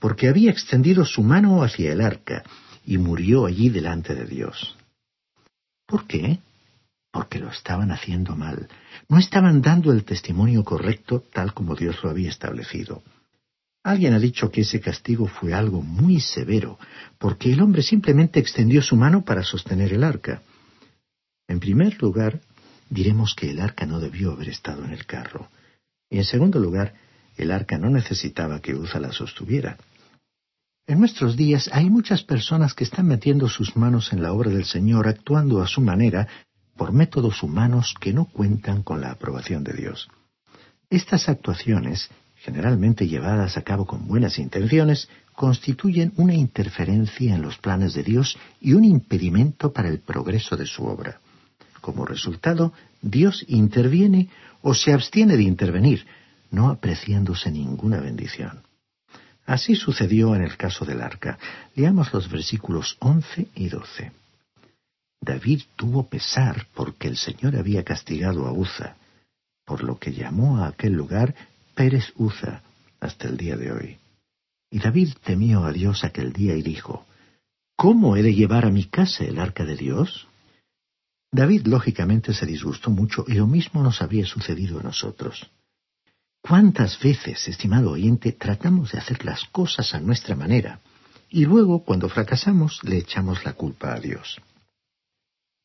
porque 0.00 0.28
había 0.28 0.50
extendido 0.50 1.04
su 1.04 1.22
mano 1.22 1.62
hacia 1.62 1.92
el 1.92 2.00
arca, 2.00 2.42
y 2.84 2.98
murió 2.98 3.46
allí 3.46 3.70
delante 3.70 4.14
de 4.14 4.26
Dios. 4.26 4.76
¿Por 5.86 6.06
qué? 6.06 6.40
Porque 7.10 7.38
lo 7.38 7.48
estaban 7.48 7.92
haciendo 7.92 8.34
mal. 8.34 8.68
No 9.08 9.18
estaban 9.18 9.62
dando 9.62 9.92
el 9.92 10.04
testimonio 10.04 10.64
correcto 10.64 11.22
tal 11.32 11.54
como 11.54 11.76
Dios 11.76 12.02
lo 12.02 12.10
había 12.10 12.28
establecido. 12.28 13.02
Alguien 13.84 14.14
ha 14.14 14.18
dicho 14.18 14.50
que 14.50 14.62
ese 14.62 14.80
castigo 14.80 15.26
fue 15.26 15.52
algo 15.52 15.82
muy 15.82 16.18
severo, 16.18 16.78
porque 17.18 17.52
el 17.52 17.60
hombre 17.60 17.82
simplemente 17.82 18.40
extendió 18.40 18.80
su 18.80 18.96
mano 18.96 19.26
para 19.26 19.42
sostener 19.42 19.92
el 19.92 20.04
arca. 20.04 20.40
En 21.46 21.60
primer 21.60 22.02
lugar, 22.02 22.40
diremos 22.88 23.34
que 23.34 23.50
el 23.50 23.60
arca 23.60 23.84
no 23.84 24.00
debió 24.00 24.32
haber 24.32 24.48
estado 24.48 24.86
en 24.86 24.92
el 24.92 25.04
carro. 25.04 25.50
Y 26.08 26.16
en 26.16 26.24
segundo 26.24 26.58
lugar, 26.58 26.94
el 27.36 27.50
arca 27.50 27.76
no 27.76 27.90
necesitaba 27.90 28.60
que 28.60 28.74
Uza 28.74 28.98
la 28.98 29.12
sostuviera. 29.12 29.76
En 30.86 30.98
nuestros 30.98 31.36
días 31.36 31.68
hay 31.70 31.90
muchas 31.90 32.22
personas 32.22 32.72
que 32.72 32.84
están 32.84 33.06
metiendo 33.06 33.50
sus 33.50 33.76
manos 33.76 34.14
en 34.14 34.22
la 34.22 34.32
obra 34.32 34.50
del 34.50 34.64
Señor, 34.64 35.08
actuando 35.08 35.60
a 35.60 35.66
su 35.66 35.82
manera, 35.82 36.26
por 36.74 36.92
métodos 36.92 37.42
humanos 37.42 37.94
que 38.00 38.14
no 38.14 38.24
cuentan 38.24 38.82
con 38.82 39.02
la 39.02 39.10
aprobación 39.10 39.62
de 39.62 39.74
Dios. 39.74 40.08
Estas 40.88 41.28
actuaciones 41.28 42.08
generalmente 42.44 43.08
llevadas 43.08 43.56
a 43.56 43.62
cabo 43.62 43.86
con 43.86 44.06
buenas 44.06 44.38
intenciones, 44.38 45.08
constituyen 45.32 46.12
una 46.16 46.34
interferencia 46.34 47.34
en 47.34 47.40
los 47.40 47.56
planes 47.56 47.94
de 47.94 48.02
Dios 48.02 48.36
y 48.60 48.74
un 48.74 48.84
impedimento 48.84 49.72
para 49.72 49.88
el 49.88 50.00
progreso 50.00 50.54
de 50.54 50.66
su 50.66 50.84
obra. 50.84 51.20
Como 51.80 52.04
resultado, 52.04 52.74
Dios 53.00 53.46
interviene 53.48 54.28
o 54.60 54.74
se 54.74 54.92
abstiene 54.92 55.38
de 55.38 55.42
intervenir, 55.42 56.06
no 56.50 56.68
apreciándose 56.68 57.50
ninguna 57.50 58.00
bendición. 58.00 58.60
Así 59.46 59.74
sucedió 59.74 60.34
en 60.36 60.42
el 60.42 60.58
caso 60.58 60.84
del 60.84 61.00
arca. 61.00 61.38
Leamos 61.74 62.12
los 62.12 62.30
versículos 62.30 62.98
once 63.00 63.48
y 63.54 63.68
doce. 63.70 64.12
David 65.18 65.62
tuvo 65.76 66.06
pesar 66.06 66.66
porque 66.74 67.08
el 67.08 67.16
Señor 67.16 67.56
había 67.56 67.84
castigado 67.84 68.46
a 68.46 68.52
Uza, 68.52 68.96
por 69.64 69.82
lo 69.82 69.98
que 69.98 70.12
llamó 70.12 70.58
a 70.58 70.68
aquel 70.68 70.92
lugar 70.92 71.34
Pérez 71.74 72.12
Uza 72.16 72.62
hasta 73.00 73.28
el 73.28 73.36
día 73.36 73.56
de 73.56 73.72
hoy. 73.72 73.98
Y 74.70 74.78
David 74.78 75.14
temió 75.22 75.64
a 75.64 75.72
Dios 75.72 76.04
aquel 76.04 76.32
día 76.32 76.56
y 76.56 76.62
dijo, 76.62 77.06
¿Cómo 77.76 78.16
he 78.16 78.22
de 78.22 78.34
llevar 78.34 78.64
a 78.64 78.70
mi 78.70 78.84
casa 78.84 79.24
el 79.24 79.38
arca 79.38 79.64
de 79.64 79.76
Dios? 79.76 80.26
David 81.30 81.66
lógicamente 81.66 82.32
se 82.32 82.46
disgustó 82.46 82.90
mucho 82.90 83.24
y 83.26 83.34
lo 83.34 83.46
mismo 83.46 83.82
nos 83.82 84.00
había 84.00 84.24
sucedido 84.24 84.78
a 84.78 84.84
nosotros. 84.84 85.50
¿Cuántas 86.40 87.00
veces, 87.00 87.48
estimado 87.48 87.90
oyente, 87.90 88.32
tratamos 88.32 88.92
de 88.92 88.98
hacer 88.98 89.24
las 89.24 89.44
cosas 89.46 89.94
a 89.94 90.00
nuestra 90.00 90.36
manera 90.36 90.80
y 91.28 91.44
luego, 91.44 91.84
cuando 91.84 92.08
fracasamos, 92.08 92.78
le 92.84 92.98
echamos 92.98 93.44
la 93.44 93.54
culpa 93.54 93.94
a 93.94 93.98
Dios? 93.98 94.40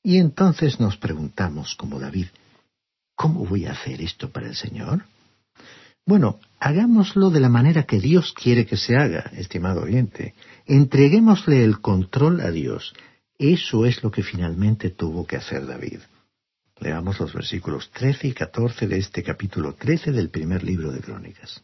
Y 0.01 0.17
entonces 0.17 0.79
nos 0.79 0.97
preguntamos, 0.97 1.75
como 1.75 1.99
David, 1.99 2.27
¿cómo 3.15 3.45
voy 3.45 3.65
a 3.65 3.73
hacer 3.73 4.01
esto 4.01 4.31
para 4.31 4.47
el 4.47 4.55
Señor? 4.55 5.03
Bueno, 6.09 6.39
hagámoslo 6.59 7.29
de 7.29 7.39
la 7.39 7.49
manera 7.49 7.83
que 7.83 7.99
Dios 7.99 8.33
quiere 8.33 8.65
que 8.65 8.77
se 8.77 8.95
haga, 8.95 9.29
estimado 9.35 9.83
oyente. 9.83 10.33
Entreguémosle 10.65 11.63
el 11.63 11.81
control 11.81 12.41
a 12.41 12.49
Dios. 12.49 12.95
Eso 13.37 13.85
es 13.85 14.01
lo 14.01 14.09
que 14.09 14.23
finalmente 14.23 14.89
tuvo 14.89 15.27
que 15.27 15.35
hacer 15.35 15.67
David. 15.67 15.99
Leamos 16.79 17.19
los 17.19 17.31
versículos 17.31 17.91
13 17.91 18.29
y 18.29 18.31
14 18.31 18.87
de 18.87 18.97
este 18.97 19.21
capítulo 19.21 19.75
13 19.75 20.11
del 20.11 20.31
primer 20.31 20.63
libro 20.63 20.91
de 20.91 21.01
Crónicas. 21.01 21.61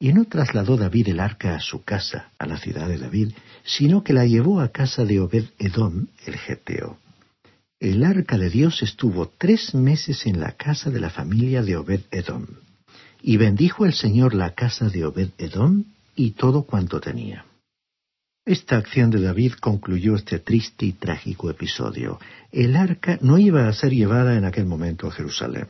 Y 0.00 0.12
no 0.12 0.24
trasladó 0.24 0.76
David 0.76 1.10
el 1.10 1.20
arca 1.20 1.54
a 1.54 1.60
su 1.60 1.84
casa, 1.84 2.32
a 2.36 2.46
la 2.46 2.58
ciudad 2.58 2.88
de 2.88 2.98
David, 2.98 3.30
sino 3.62 4.02
que 4.02 4.12
la 4.12 4.26
llevó 4.26 4.60
a 4.60 4.72
casa 4.72 5.04
de 5.04 5.20
Obed 5.20 5.44
Edom, 5.60 6.08
el 6.26 6.36
Geteo. 6.36 6.98
El 7.78 8.02
arca 8.02 8.36
de 8.36 8.50
Dios 8.50 8.82
estuvo 8.82 9.28
tres 9.28 9.72
meses 9.72 10.26
en 10.26 10.40
la 10.40 10.56
casa 10.56 10.90
de 10.90 10.98
la 10.98 11.10
familia 11.10 11.62
de 11.62 11.76
Obed 11.76 12.00
Edom. 12.10 12.46
Y 13.22 13.36
bendijo 13.36 13.84
el 13.84 13.92
Señor 13.92 14.34
la 14.34 14.54
casa 14.54 14.88
de 14.88 15.04
Obed 15.04 15.30
Edom 15.38 15.84
y 16.14 16.32
todo 16.32 16.62
cuanto 16.62 17.00
tenía. 17.00 17.44
Esta 18.44 18.78
acción 18.78 19.10
de 19.10 19.20
David 19.20 19.54
concluyó 19.60 20.14
este 20.14 20.38
triste 20.38 20.86
y 20.86 20.92
trágico 20.92 21.50
episodio. 21.50 22.18
El 22.50 22.76
arca 22.76 23.18
no 23.20 23.38
iba 23.38 23.68
a 23.68 23.72
ser 23.74 23.92
llevada 23.92 24.36
en 24.36 24.44
aquel 24.44 24.64
momento 24.64 25.06
a 25.06 25.10
Jerusalén. 25.10 25.66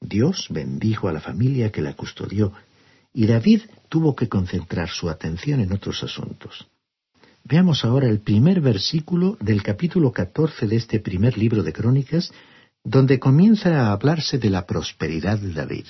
Dios 0.00 0.48
bendijo 0.50 1.08
a 1.08 1.12
la 1.12 1.20
familia 1.20 1.72
que 1.72 1.80
la 1.80 1.94
custodió, 1.94 2.52
y 3.14 3.26
David 3.26 3.62
tuvo 3.88 4.14
que 4.14 4.28
concentrar 4.28 4.90
su 4.90 5.08
atención 5.08 5.60
en 5.60 5.72
otros 5.72 6.02
asuntos. 6.02 6.66
Veamos 7.44 7.84
ahora 7.84 8.08
el 8.08 8.20
primer 8.20 8.60
versículo 8.60 9.38
del 9.40 9.62
capítulo 9.62 10.12
14 10.12 10.66
de 10.66 10.76
este 10.76 11.00
primer 11.00 11.38
libro 11.38 11.62
de 11.62 11.72
Crónicas, 11.72 12.32
donde 12.82 13.18
comienza 13.18 13.70
a 13.80 13.92
hablarse 13.92 14.38
de 14.38 14.50
la 14.50 14.66
prosperidad 14.66 15.38
de 15.38 15.52
David. 15.52 15.86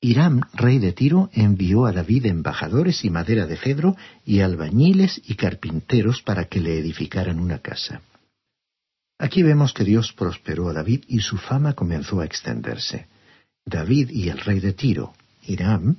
Hiram, 0.00 0.42
rey 0.54 0.78
de 0.78 0.92
Tiro, 0.92 1.28
envió 1.32 1.84
a 1.84 1.92
David 1.92 2.26
embajadores 2.26 3.04
y 3.04 3.10
madera 3.10 3.46
de 3.46 3.56
cedro 3.56 3.96
y 4.24 4.40
albañiles 4.40 5.20
y 5.24 5.34
carpinteros 5.34 6.22
para 6.22 6.44
que 6.44 6.60
le 6.60 6.78
edificaran 6.78 7.40
una 7.40 7.58
casa. 7.58 8.02
Aquí 9.18 9.42
vemos 9.42 9.74
que 9.74 9.82
Dios 9.82 10.12
prosperó 10.12 10.68
a 10.68 10.72
David 10.72 11.02
y 11.08 11.18
su 11.18 11.36
fama 11.36 11.72
comenzó 11.72 12.20
a 12.20 12.24
extenderse. 12.24 13.08
David 13.66 14.10
y 14.10 14.28
el 14.28 14.38
rey 14.38 14.60
de 14.60 14.72
Tiro, 14.72 15.14
Hiram, 15.44 15.96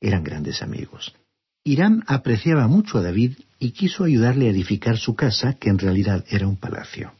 eran 0.00 0.24
grandes 0.24 0.60
amigos. 0.60 1.14
Hiram 1.62 2.02
apreciaba 2.08 2.66
mucho 2.66 2.98
a 2.98 3.02
David 3.02 3.38
y 3.60 3.70
quiso 3.70 4.02
ayudarle 4.02 4.46
a 4.46 4.50
edificar 4.50 4.98
su 4.98 5.14
casa, 5.14 5.54
que 5.54 5.70
en 5.70 5.78
realidad 5.78 6.24
era 6.28 6.48
un 6.48 6.56
palacio. 6.56 7.12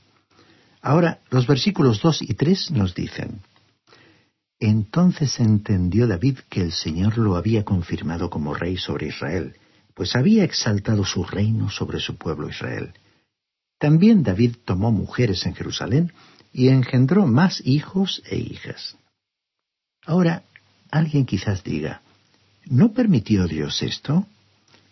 Ahora, 0.83 1.21
los 1.31 1.47
versículos 1.47 2.03
dos 2.03 2.21
y 2.21 2.35
tres 2.35 2.73
nos 2.73 2.95
dicen, 2.95 3.41
Entonces 4.59 5.39
entendió 5.39 6.07
David 6.07 6.39
que 6.49 6.63
el 6.63 6.73
Señor 6.73 7.19
lo 7.19 7.37
había 7.37 7.65
confirmado 7.65 8.31
como 8.31 8.55
rey 8.55 8.77
sobre 8.77 9.09
Israel, 9.09 9.57
pues 9.95 10.17
había 10.17 10.45
exaltado 10.45 11.05
su 11.05 11.25
reino 11.25 11.71
sobre 11.71 12.01
su 12.01 12.17
pueblo 12.17 12.49
Israel. 12.49 12.95
También 13.79 14.23
David 14.23 14.57
tomó 14.65 14.91
mujeres 14.91 15.45
en 15.45 15.55
Jerusalén 15.55 16.13
y 16.53 16.69
engendró 16.69 17.27
más 17.27 17.61
hijos 17.67 18.23
e 18.31 18.37
hijas. 18.37 18.97
Ahora, 20.07 20.45
alguien 20.91 21.27
quizás 21.27 21.63
diga, 21.63 22.01
¿no 22.65 22.93
permitió 22.93 23.47
Dios 23.47 23.83
esto? 23.83 24.27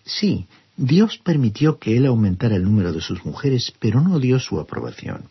Sí, 0.05 0.47
Dios 0.77 1.19
permitió 1.19 1.79
que 1.79 1.97
él 1.97 2.05
aumentara 2.05 2.57
el 2.57 2.65
número 2.65 2.93
de 2.93 3.01
sus 3.01 3.25
mujeres, 3.25 3.73
pero 3.79 4.03
no 4.03 4.19
dio 4.19 4.39
su 4.39 4.61
aprobación. 4.61 5.31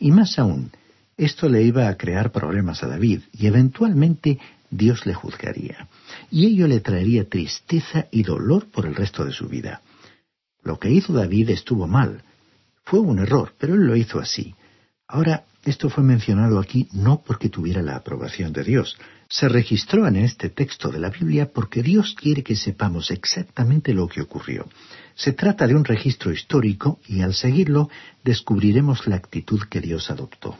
Y 0.00 0.10
más 0.10 0.38
aún, 0.38 0.72
esto 1.18 1.48
le 1.48 1.62
iba 1.62 1.88
a 1.88 1.96
crear 1.96 2.30
problemas 2.30 2.82
a 2.84 2.86
David, 2.86 3.22
y 3.32 3.48
eventualmente 3.48 4.38
Dios 4.70 5.04
le 5.04 5.14
juzgaría. 5.14 5.88
Y 6.30 6.46
ello 6.46 6.68
le 6.68 6.78
traería 6.78 7.28
tristeza 7.28 8.06
y 8.12 8.22
dolor 8.22 8.68
por 8.70 8.86
el 8.86 8.94
resto 8.94 9.24
de 9.24 9.32
su 9.32 9.48
vida. 9.48 9.82
Lo 10.62 10.78
que 10.78 10.90
hizo 10.90 11.12
David 11.12 11.50
estuvo 11.50 11.88
mal. 11.88 12.22
Fue 12.84 13.00
un 13.00 13.18
error, 13.18 13.52
pero 13.58 13.74
él 13.74 13.84
lo 13.86 13.96
hizo 13.96 14.20
así. 14.20 14.54
Ahora, 15.08 15.44
esto 15.64 15.90
fue 15.90 16.04
mencionado 16.04 16.60
aquí 16.60 16.88
no 16.92 17.22
porque 17.26 17.48
tuviera 17.48 17.82
la 17.82 17.96
aprobación 17.96 18.52
de 18.52 18.62
Dios. 18.62 18.96
Se 19.28 19.48
registró 19.48 20.06
en 20.06 20.16
este 20.16 20.50
texto 20.50 20.88
de 20.88 21.00
la 21.00 21.10
Biblia 21.10 21.50
porque 21.52 21.82
Dios 21.82 22.14
quiere 22.14 22.42
que 22.44 22.54
sepamos 22.54 23.10
exactamente 23.10 23.92
lo 23.92 24.06
que 24.06 24.20
ocurrió. 24.20 24.68
Se 25.14 25.32
trata 25.32 25.66
de 25.66 25.74
un 25.74 25.84
registro 25.84 26.32
histórico 26.32 27.00
y 27.08 27.22
al 27.22 27.34
seguirlo 27.34 27.90
descubriremos 28.22 29.06
la 29.08 29.16
actitud 29.16 29.60
que 29.68 29.80
Dios 29.80 30.10
adoptó. 30.10 30.56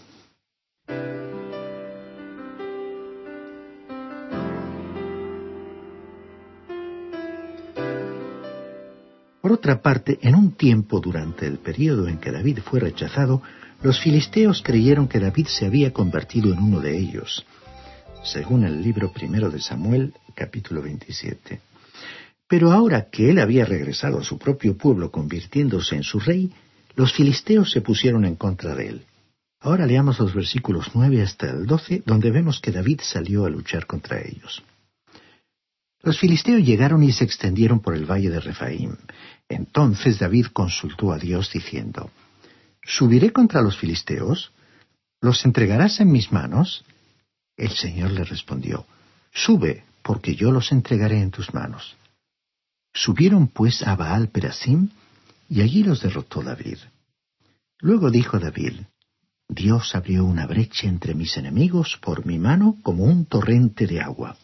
Por 9.48 9.52
otra 9.52 9.80
parte, 9.80 10.18
en 10.20 10.34
un 10.34 10.52
tiempo 10.52 11.00
durante 11.00 11.46
el 11.46 11.56
periodo 11.58 12.06
en 12.06 12.18
que 12.18 12.30
David 12.30 12.58
fue 12.58 12.80
rechazado, 12.80 13.40
los 13.82 13.98
filisteos 13.98 14.62
creyeron 14.62 15.08
que 15.08 15.20
David 15.20 15.46
se 15.46 15.64
había 15.64 15.92
convertido 15.92 16.52
en 16.52 16.58
uno 16.58 16.80
de 16.80 16.98
ellos, 16.98 17.46
según 18.24 18.64
el 18.64 18.82
libro 18.82 19.10
primero 19.10 19.48
de 19.48 19.58
Samuel, 19.60 20.12
capítulo 20.34 20.82
27. 20.82 21.60
Pero 22.46 22.72
ahora 22.72 23.08
que 23.10 23.30
él 23.30 23.38
había 23.38 23.64
regresado 23.64 24.18
a 24.18 24.22
su 24.22 24.36
propio 24.38 24.76
pueblo 24.76 25.10
convirtiéndose 25.10 25.96
en 25.96 26.02
su 26.02 26.20
rey, 26.20 26.52
los 26.94 27.14
filisteos 27.14 27.70
se 27.70 27.80
pusieron 27.80 28.26
en 28.26 28.34
contra 28.34 28.74
de 28.74 28.88
él. 28.88 29.02
Ahora 29.60 29.86
leamos 29.86 30.18
los 30.20 30.34
versículos 30.34 30.90
nueve 30.94 31.22
hasta 31.22 31.50
el 31.50 31.66
doce, 31.66 32.02
donde 32.06 32.30
vemos 32.30 32.60
que 32.60 32.70
David 32.70 33.00
salió 33.02 33.44
a 33.44 33.50
luchar 33.50 33.86
contra 33.86 34.20
ellos. 34.20 34.62
Los 36.02 36.18
filisteos 36.18 36.62
llegaron 36.62 37.02
y 37.02 37.12
se 37.12 37.24
extendieron 37.24 37.80
por 37.80 37.94
el 37.94 38.06
valle 38.06 38.30
de 38.30 38.40
Refaim. 38.40 38.96
Entonces 39.48 40.18
David 40.18 40.46
consultó 40.52 41.12
a 41.12 41.18
Dios 41.18 41.50
diciendo, 41.52 42.10
¿Subiré 42.82 43.32
contra 43.32 43.60
los 43.60 43.76
filisteos? 43.76 44.52
¿Los 45.20 45.44
entregarás 45.44 46.00
en 46.00 46.12
mis 46.12 46.30
manos? 46.30 46.84
El 47.56 47.70
Señor 47.70 48.12
le 48.12 48.22
respondió, 48.22 48.86
Sube, 49.32 49.84
porque 50.02 50.36
yo 50.36 50.52
los 50.52 50.70
entregaré 50.70 51.20
en 51.20 51.32
tus 51.32 51.52
manos. 51.52 51.96
Subieron 52.94 53.48
pues 53.48 53.82
a 53.82 53.96
Baal 53.96 54.28
Perasim, 54.28 54.90
y 55.48 55.62
allí 55.62 55.82
los 55.82 56.00
derrotó 56.00 56.42
David. 56.42 56.78
Luego 57.80 58.10
dijo 58.10 58.38
David, 58.38 58.80
Dios 59.48 59.94
abrió 59.94 60.24
una 60.26 60.46
brecha 60.46 60.86
entre 60.86 61.14
mis 61.14 61.36
enemigos 61.38 61.98
por 62.02 62.26
mi 62.26 62.38
mano 62.38 62.76
como 62.82 63.04
un 63.04 63.24
torrente 63.24 63.86
de 63.86 64.00
agua. 64.00 64.36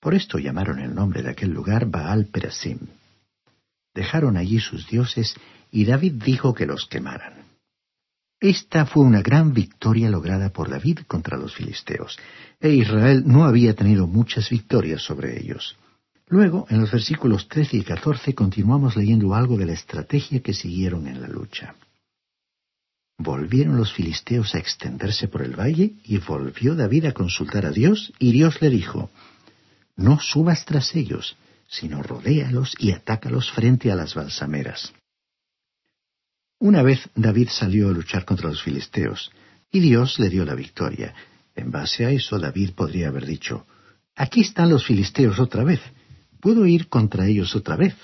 Por 0.00 0.14
esto 0.14 0.38
llamaron 0.38 0.78
el 0.78 0.94
nombre 0.94 1.22
de 1.22 1.30
aquel 1.30 1.50
lugar 1.50 1.86
Baal 1.86 2.26
Perasim. 2.26 2.78
Dejaron 3.92 4.36
allí 4.36 4.60
sus 4.60 4.86
dioses 4.86 5.34
y 5.72 5.84
David 5.84 6.22
dijo 6.24 6.54
que 6.54 6.66
los 6.66 6.86
quemaran. 6.86 7.46
Esta 8.38 8.86
fue 8.86 9.02
una 9.02 9.22
gran 9.22 9.52
victoria 9.52 10.08
lograda 10.10 10.50
por 10.50 10.70
David 10.70 11.00
contra 11.08 11.36
los 11.38 11.54
filisteos, 11.54 12.18
e 12.60 12.70
Israel 12.70 13.24
no 13.26 13.44
había 13.44 13.74
tenido 13.74 14.06
muchas 14.06 14.50
victorias 14.50 15.02
sobre 15.02 15.40
ellos. 15.40 15.76
Luego, 16.28 16.66
en 16.68 16.80
los 16.80 16.92
versículos 16.92 17.48
13 17.48 17.78
y 17.78 17.82
14, 17.82 18.34
continuamos 18.34 18.94
leyendo 18.94 19.34
algo 19.34 19.56
de 19.56 19.66
la 19.66 19.72
estrategia 19.72 20.40
que 20.40 20.52
siguieron 20.52 21.06
en 21.08 21.22
la 21.22 21.28
lucha. 21.28 21.74
Volvieron 23.18 23.76
los 23.76 23.92
filisteos 23.92 24.54
a 24.54 24.58
extenderse 24.58 25.28
por 25.28 25.42
el 25.42 25.58
valle, 25.58 25.94
y 26.04 26.18
volvió 26.18 26.74
David 26.74 27.06
a 27.06 27.12
consultar 27.12 27.64
a 27.64 27.70
Dios, 27.70 28.12
y 28.18 28.32
Dios 28.32 28.60
le 28.60 28.70
dijo, 28.70 29.10
No 29.96 30.20
subas 30.20 30.64
tras 30.64 30.94
ellos, 30.94 31.36
sino 31.68 32.02
rodéalos 32.02 32.74
y 32.78 32.92
atácalos 32.92 33.50
frente 33.50 33.90
a 33.90 33.96
las 33.96 34.14
balsameras. 34.14 34.92
Una 36.58 36.82
vez 36.82 37.08
David 37.14 37.48
salió 37.50 37.88
a 37.88 37.92
luchar 37.92 38.24
contra 38.24 38.48
los 38.48 38.62
filisteos, 38.62 39.30
y 39.70 39.80
Dios 39.80 40.18
le 40.18 40.28
dio 40.28 40.44
la 40.44 40.54
victoria. 40.54 41.14
En 41.54 41.70
base 41.70 42.04
a 42.04 42.10
eso 42.10 42.38
David 42.38 42.72
podría 42.74 43.08
haber 43.08 43.26
dicho, 43.26 43.66
Aquí 44.14 44.40
están 44.40 44.70
los 44.70 44.86
filisteos 44.86 45.38
otra 45.38 45.64
vez, 45.64 45.80
puedo 46.40 46.66
ir 46.66 46.88
contra 46.88 47.26
ellos 47.26 47.54
otra 47.54 47.76
vez. 47.76 47.94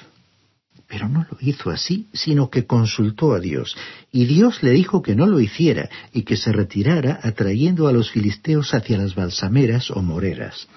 Pero 0.92 1.08
no 1.08 1.20
lo 1.30 1.38
hizo 1.40 1.70
así, 1.70 2.10
sino 2.12 2.50
que 2.50 2.66
consultó 2.66 3.32
a 3.32 3.40
Dios, 3.40 3.74
y 4.10 4.26
Dios 4.26 4.62
le 4.62 4.72
dijo 4.72 5.00
que 5.00 5.14
no 5.14 5.26
lo 5.26 5.40
hiciera 5.40 5.88
y 6.12 6.24
que 6.24 6.36
se 6.36 6.52
retirara 6.52 7.18
atrayendo 7.22 7.88
a 7.88 7.92
los 7.92 8.10
filisteos 8.10 8.74
hacia 8.74 8.98
las 8.98 9.14
balsameras 9.14 9.90
o 9.90 10.02
moreras. 10.02 10.68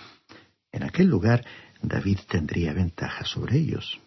En 0.71 0.83
aquel 0.83 1.07
lugar 1.07 1.43
David 1.81 2.19
tendría 2.29 2.71
ventaja 2.71 3.25
sobre 3.25 3.57
ellos. 3.57 3.99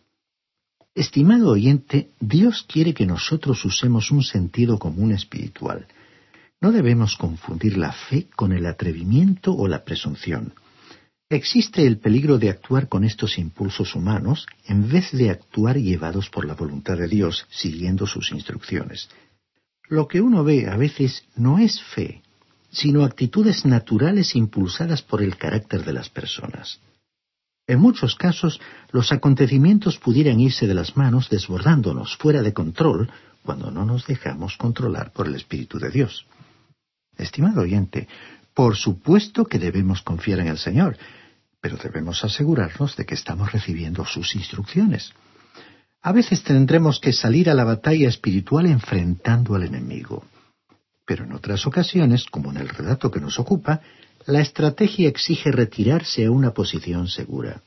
Estimado 0.95 1.51
oyente, 1.51 2.09
Dios 2.21 2.65
quiere 2.67 2.95
que 2.95 3.05
nosotros 3.05 3.63
usemos 3.67 4.11
un 4.11 4.23
sentido 4.23 4.79
común 4.79 5.13
espiritual. 5.13 5.89
No 6.63 6.73
debemos 6.73 7.19
confundir 7.19 7.77
la 7.77 7.93
fe 7.93 8.29
con 8.35 8.53
el 8.53 8.65
atrevimiento 8.65 9.55
o 9.55 9.69
la 9.69 9.85
presunción. 9.85 10.55
Existe 11.31 11.87
el 11.87 11.99
peligro 11.99 12.39
de 12.39 12.49
actuar 12.49 12.89
con 12.89 13.05
estos 13.05 13.37
impulsos 13.37 13.95
humanos 13.95 14.47
en 14.65 14.89
vez 14.89 15.13
de 15.13 15.29
actuar 15.29 15.77
llevados 15.77 16.31
por 16.31 16.47
la 16.47 16.55
voluntad 16.55 16.97
de 16.97 17.07
Dios, 17.07 17.47
siguiendo 17.51 18.07
sus 18.07 18.33
instrucciones. 18.33 19.11
Lo 19.89 20.09
que 20.09 20.23
uno 20.23 20.43
ve 20.43 20.71
a 20.71 20.77
veces 20.79 21.25
no 21.37 21.59
es 21.59 21.83
fe, 21.83 22.23
sino 22.71 23.05
actitudes 23.05 23.67
naturales 23.67 24.35
impulsadas 24.37 25.03
por 25.03 25.21
el 25.23 25.37
carácter 25.37 25.85
de 25.85 25.93
las 25.93 26.09
personas. 26.09 26.81
En 27.67 27.79
muchos 27.79 28.15
casos, 28.15 28.59
los 28.91 29.13
acontecimientos 29.13 29.99
pudieran 29.99 30.41
irse 30.41 30.67
de 30.67 30.73
las 30.73 30.97
manos 30.97 31.29
desbordándonos 31.29 32.17
fuera 32.17 32.41
de 32.41 32.55
control 32.55 33.11
cuando 33.43 33.71
no 33.71 33.85
nos 33.85 34.07
dejamos 34.07 34.57
controlar 34.57 35.13
por 35.13 35.27
el 35.27 35.35
Espíritu 35.35 35.79
de 35.79 35.91
Dios. 35.91 36.27
Estimado 37.19 37.61
oyente, 37.61 38.09
por 38.55 38.77
supuesto 38.77 39.45
que 39.45 39.59
debemos 39.59 40.01
confiar 40.01 40.41
en 40.41 40.49
el 40.49 40.59
Señor, 40.59 40.97
pero 41.61 41.77
debemos 41.77 42.25
asegurarnos 42.25 42.97
de 42.97 43.05
que 43.05 43.15
estamos 43.15 43.53
recibiendo 43.53 44.05
sus 44.05 44.35
instrucciones. 44.35 45.13
A 46.01 46.13
veces 46.13 46.43
tendremos 46.45 47.01
que 47.01 47.13
salir 47.13 47.51
a 47.51 47.55
la 47.55 47.65
batalla 47.65 48.09
espiritual 48.09 48.67
enfrentando 48.67 49.55
al 49.55 49.65
enemigo. 49.65 50.25
Pero 51.05 51.25
en 51.25 51.33
otras 51.33 51.67
ocasiones, 51.67 52.27
como 52.27 52.51
en 52.51 52.59
el 52.59 52.69
relato 52.69 53.11
que 53.11 53.21
nos 53.21 53.39
ocupa, 53.39 53.81
la 54.27 54.41
estrategia 54.41 55.09
exige 55.09 55.51
retirarse 55.51 56.27
a 56.27 56.31
una 56.31 56.53
posición 56.53 57.09
segura. 57.09 57.63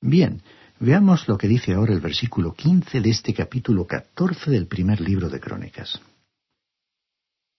Bien, 0.00 0.42
veamos 0.80 1.28
lo 1.28 1.38
que 1.38 1.48
dice 1.48 1.74
ahora 1.74 1.94
el 1.94 2.00
versículo 2.00 2.52
15 2.54 3.00
de 3.00 3.10
este 3.10 3.32
capítulo 3.32 3.86
14 3.86 4.50
del 4.50 4.66
primer 4.66 5.00
libro 5.00 5.30
de 5.30 5.40
Crónicas. 5.40 6.00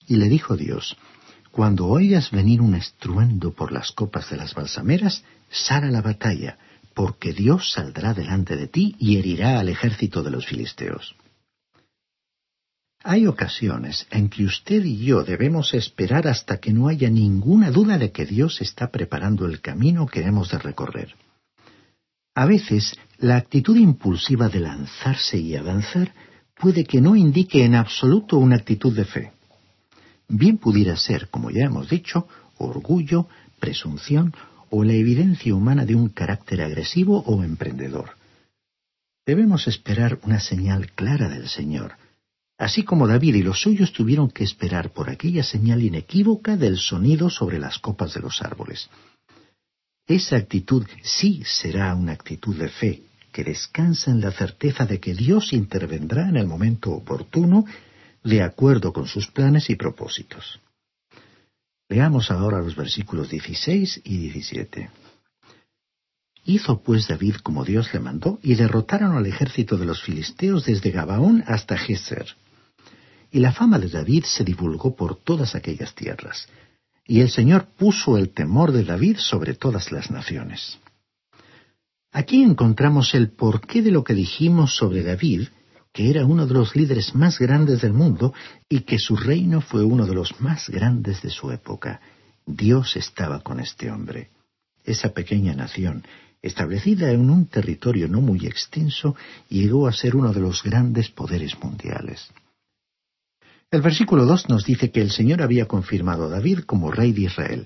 Y 0.05 0.17
le 0.17 0.29
dijo 0.29 0.55
Dios, 0.55 0.97
Cuando 1.57 1.87
oigas 1.87 2.29
venir 2.29 2.61
un 2.61 2.75
estruendo 2.75 3.51
por 3.51 3.71
las 3.71 3.91
copas 3.91 4.29
de 4.29 4.37
las 4.37 4.53
balsameras, 4.53 5.23
sal 5.49 5.85
a 5.85 5.89
la 5.89 6.03
batalla, 6.03 6.55
porque 6.93 7.33
Dios 7.33 7.71
saldrá 7.71 8.13
delante 8.13 8.55
de 8.55 8.67
ti 8.67 8.95
y 8.99 9.17
herirá 9.17 9.59
al 9.59 9.67
ejército 9.67 10.21
de 10.21 10.29
los 10.29 10.45
filisteos. 10.45 11.15
Hay 13.03 13.25
ocasiones 13.25 14.05
en 14.11 14.29
que 14.29 14.45
usted 14.45 14.85
y 14.85 15.03
yo 15.03 15.23
debemos 15.23 15.73
esperar 15.73 16.27
hasta 16.27 16.59
que 16.59 16.71
no 16.71 16.89
haya 16.89 17.09
ninguna 17.09 17.71
duda 17.71 17.97
de 17.97 18.11
que 18.11 18.27
Dios 18.27 18.61
está 18.61 18.91
preparando 18.91 19.47
el 19.47 19.59
camino 19.59 20.05
que 20.05 20.21
hemos 20.21 20.51
de 20.51 20.59
recorrer. 20.59 21.15
A 22.35 22.45
veces, 22.45 22.95
la 23.17 23.37
actitud 23.37 23.77
impulsiva 23.77 24.47
de 24.47 24.59
lanzarse 24.59 25.39
y 25.39 25.55
avanzar 25.55 26.13
puede 26.53 26.83
que 26.83 27.01
no 27.01 27.15
indique 27.15 27.65
en 27.65 27.73
absoluto 27.73 28.37
una 28.37 28.57
actitud 28.57 28.95
de 28.95 29.05
fe. 29.05 29.36
Bien 30.27 30.57
pudiera 30.57 30.95
ser, 30.97 31.29
como 31.29 31.49
ya 31.51 31.65
hemos 31.65 31.89
dicho, 31.89 32.27
orgullo, 32.57 33.27
presunción 33.59 34.33
o 34.69 34.83
la 34.83 34.93
evidencia 34.93 35.55
humana 35.55 35.85
de 35.85 35.95
un 35.95 36.09
carácter 36.09 36.61
agresivo 36.61 37.19
o 37.25 37.43
emprendedor. 37.43 38.11
Debemos 39.25 39.67
esperar 39.67 40.19
una 40.23 40.39
señal 40.39 40.91
clara 40.91 41.29
del 41.29 41.47
Señor, 41.47 41.93
así 42.57 42.83
como 42.83 43.07
David 43.07 43.35
y 43.35 43.43
los 43.43 43.61
suyos 43.61 43.93
tuvieron 43.93 44.29
que 44.29 44.43
esperar 44.43 44.91
por 44.91 45.09
aquella 45.09 45.43
señal 45.43 45.83
inequívoca 45.83 46.57
del 46.57 46.77
sonido 46.77 47.29
sobre 47.29 47.59
las 47.59 47.79
copas 47.79 48.13
de 48.13 48.21
los 48.21 48.41
árboles. 48.41 48.89
Esa 50.07 50.37
actitud 50.37 50.85
sí 51.03 51.43
será 51.45 51.93
una 51.93 52.13
actitud 52.13 52.55
de 52.57 52.69
fe, 52.69 53.03
que 53.31 53.43
descansa 53.43 54.11
en 54.11 54.21
la 54.21 54.31
certeza 54.31 54.85
de 54.85 54.99
que 54.99 55.13
Dios 55.13 55.53
intervendrá 55.53 56.29
en 56.29 56.37
el 56.37 56.47
momento 56.47 56.91
oportuno, 56.91 57.65
de 58.29 58.43
acuerdo 58.43 58.93
con 58.93 59.07
sus 59.07 59.27
planes 59.27 59.69
y 59.69 59.75
propósitos. 59.75 60.59
Leamos 61.89 62.31
ahora 62.31 62.61
los 62.61 62.75
versículos 62.75 63.29
16 63.29 64.01
y 64.03 64.17
17. 64.17 64.89
Hizo 66.45 66.81
pues 66.81 67.07
David 67.07 67.35
como 67.43 67.65
Dios 67.65 67.93
le 67.93 67.99
mandó, 67.99 68.39
y 68.41 68.55
derrotaron 68.55 69.17
al 69.17 69.25
ejército 69.25 69.77
de 69.77 69.85
los 69.85 70.01
filisteos 70.01 70.65
desde 70.65 70.91
Gabaón 70.91 71.43
hasta 71.47 71.77
Geser 71.77 72.35
y 73.31 73.39
la 73.39 73.51
fama 73.51 73.79
de 73.79 73.89
David 73.89 74.23
se 74.25 74.43
divulgó 74.43 74.95
por 74.95 75.15
todas 75.15 75.55
aquellas 75.55 75.93
tierras, 75.93 76.47
y 77.05 77.21
el 77.21 77.29
Señor 77.29 77.67
puso 77.77 78.17
el 78.17 78.29
temor 78.29 78.71
de 78.71 78.83
David 78.83 79.17
sobre 79.17 79.53
todas 79.53 79.91
las 79.91 80.11
naciones. 80.11 80.79
Aquí 82.11 82.41
encontramos 82.41 83.13
el 83.13 83.29
porqué 83.29 83.81
de 83.81 83.91
lo 83.91 84.03
que 84.03 84.13
dijimos 84.13 84.75
sobre 84.75 85.03
David, 85.03 85.49
que 85.97 86.11
era 86.11 86.27
uno 86.27 86.45
de 86.45 86.53
los 86.53 86.75
líderes 86.75 87.15
más 87.15 87.39
grandes 87.39 87.81
del 87.81 87.91
mundo 87.91 88.31
y 88.69 88.81
que 88.81 88.99
su 88.99 89.15
reino 89.15 89.61
fue 89.61 89.83
uno 89.83 90.05
de 90.05 90.13
los 90.13 90.39
más 90.39 90.69
grandes 90.69 91.23
de 91.23 91.31
su 91.31 91.49
época. 91.49 92.01
Dios 92.45 92.95
estaba 92.95 93.39
con 93.39 93.59
este 93.59 93.89
hombre. 93.89 94.29
Esa 94.83 95.09
pequeña 95.09 95.55
nación, 95.55 96.03
establecida 96.39 97.11
en 97.11 97.31
un 97.31 97.47
territorio 97.47 98.07
no 98.07 98.21
muy 98.21 98.45
extenso, 98.45 99.15
llegó 99.49 99.87
a 99.87 99.91
ser 99.91 100.15
uno 100.15 100.31
de 100.33 100.39
los 100.39 100.61
grandes 100.61 101.09
poderes 101.09 101.57
mundiales. 101.59 102.29
El 103.71 103.81
versículo 103.81 104.27
2 104.27 104.49
nos 104.49 104.65
dice 104.65 104.91
que 104.91 105.01
el 105.01 105.09
Señor 105.09 105.41
había 105.41 105.65
confirmado 105.65 106.25
a 106.25 106.29
David 106.29 106.59
como 106.59 106.91
rey 106.91 107.11
de 107.11 107.21
Israel. 107.21 107.65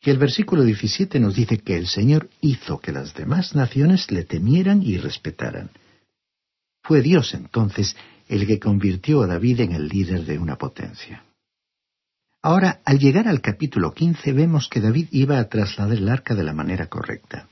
Y 0.00 0.10
el 0.10 0.18
versículo 0.18 0.62
17 0.62 1.18
nos 1.18 1.34
dice 1.34 1.58
que 1.58 1.76
el 1.76 1.88
Señor 1.88 2.30
hizo 2.40 2.78
que 2.78 2.92
las 2.92 3.12
demás 3.12 3.56
naciones 3.56 4.12
le 4.12 4.22
temieran 4.22 4.84
y 4.84 4.98
respetaran. 4.98 5.70
Fue 6.86 7.02
Dios 7.02 7.34
entonces 7.34 7.96
el 8.28 8.46
que 8.46 8.60
convirtió 8.60 9.22
a 9.22 9.26
David 9.26 9.60
en 9.60 9.72
el 9.72 9.88
líder 9.88 10.24
de 10.24 10.38
una 10.38 10.56
potencia. 10.56 11.24
Ahora, 12.42 12.80
al 12.84 13.00
llegar 13.00 13.26
al 13.26 13.40
capítulo 13.40 13.92
15, 13.92 14.32
vemos 14.32 14.68
que 14.68 14.80
David 14.80 15.08
iba 15.10 15.40
a 15.40 15.48
trasladar 15.48 15.98
el 15.98 16.08
arca 16.08 16.36
de 16.36 16.44
la 16.44 16.52
manera 16.52 16.86
correcta. 16.86 17.48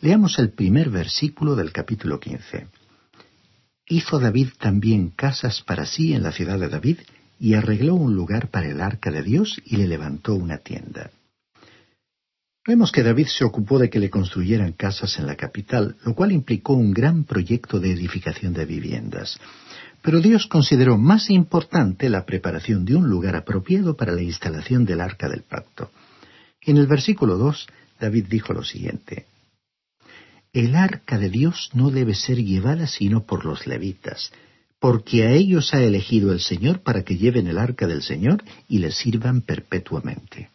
Leamos 0.00 0.38
el 0.38 0.52
primer 0.52 0.88
versículo 0.88 1.56
del 1.56 1.72
capítulo 1.72 2.18
15. 2.18 2.68
Hizo 3.86 4.18
David 4.18 4.48
también 4.58 5.10
casas 5.10 5.60
para 5.60 5.84
sí 5.84 6.14
en 6.14 6.22
la 6.22 6.32
ciudad 6.32 6.58
de 6.58 6.70
David, 6.70 7.00
y 7.38 7.54
arregló 7.54 7.94
un 7.94 8.14
lugar 8.14 8.48
para 8.48 8.68
el 8.68 8.80
arca 8.80 9.10
de 9.10 9.22
Dios 9.22 9.60
y 9.64 9.76
le 9.76 9.88
levantó 9.88 10.34
una 10.34 10.58
tienda. 10.58 11.10
Vemos 12.70 12.92
que 12.92 13.02
David 13.02 13.26
se 13.26 13.42
ocupó 13.42 13.80
de 13.80 13.90
que 13.90 13.98
le 13.98 14.10
construyeran 14.10 14.74
casas 14.74 15.18
en 15.18 15.26
la 15.26 15.34
capital, 15.34 15.96
lo 16.04 16.14
cual 16.14 16.30
implicó 16.30 16.74
un 16.74 16.92
gran 16.92 17.24
proyecto 17.24 17.80
de 17.80 17.90
edificación 17.90 18.52
de 18.52 18.64
viviendas. 18.64 19.40
Pero 20.02 20.20
Dios 20.20 20.46
consideró 20.46 20.96
más 20.96 21.30
importante 21.30 22.08
la 22.08 22.24
preparación 22.24 22.84
de 22.84 22.94
un 22.94 23.08
lugar 23.08 23.34
apropiado 23.34 23.96
para 23.96 24.12
la 24.12 24.22
instalación 24.22 24.84
del 24.84 25.00
arca 25.00 25.28
del 25.28 25.42
pacto. 25.42 25.90
En 26.62 26.76
el 26.76 26.86
versículo 26.86 27.38
2, 27.38 27.66
David 27.98 28.26
dijo 28.30 28.52
lo 28.52 28.62
siguiente, 28.62 29.26
El 30.52 30.76
arca 30.76 31.18
de 31.18 31.28
Dios 31.28 31.70
no 31.74 31.90
debe 31.90 32.14
ser 32.14 32.36
llevada 32.36 32.86
sino 32.86 33.24
por 33.24 33.44
los 33.46 33.66
levitas, 33.66 34.30
porque 34.78 35.24
a 35.24 35.32
ellos 35.32 35.74
ha 35.74 35.82
elegido 35.82 36.32
el 36.32 36.38
Señor 36.38 36.82
para 36.84 37.02
que 37.02 37.16
lleven 37.16 37.48
el 37.48 37.58
arca 37.58 37.88
del 37.88 38.02
Señor 38.02 38.44
y 38.68 38.78
le 38.78 38.92
sirvan 38.92 39.40
perpetuamente. 39.40 40.50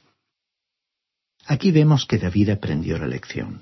Aquí 1.48 1.72
vemos 1.72 2.06
que 2.06 2.18
David 2.18 2.50
aprendió 2.50 2.98
la 2.98 3.08
lección. 3.08 3.62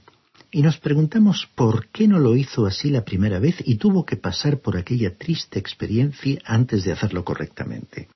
Y 0.52 0.62
nos 0.62 0.78
preguntamos 0.78 1.50
por 1.56 1.88
qué 1.88 2.08
no 2.08 2.20
lo 2.20 2.36
hizo 2.36 2.66
así 2.66 2.90
la 2.90 3.04
primera 3.04 3.40
vez 3.40 3.56
y 3.66 3.76
tuvo 3.76 4.06
que 4.06 4.18
pasar 4.18 4.60
por 4.60 4.78
aquella 4.78 5.18
triste 5.18 5.60
experiencia 5.60 6.40
antes 6.46 6.84
de 6.84 6.92
hacerlo 6.92 7.26
correctamente. 7.26 8.08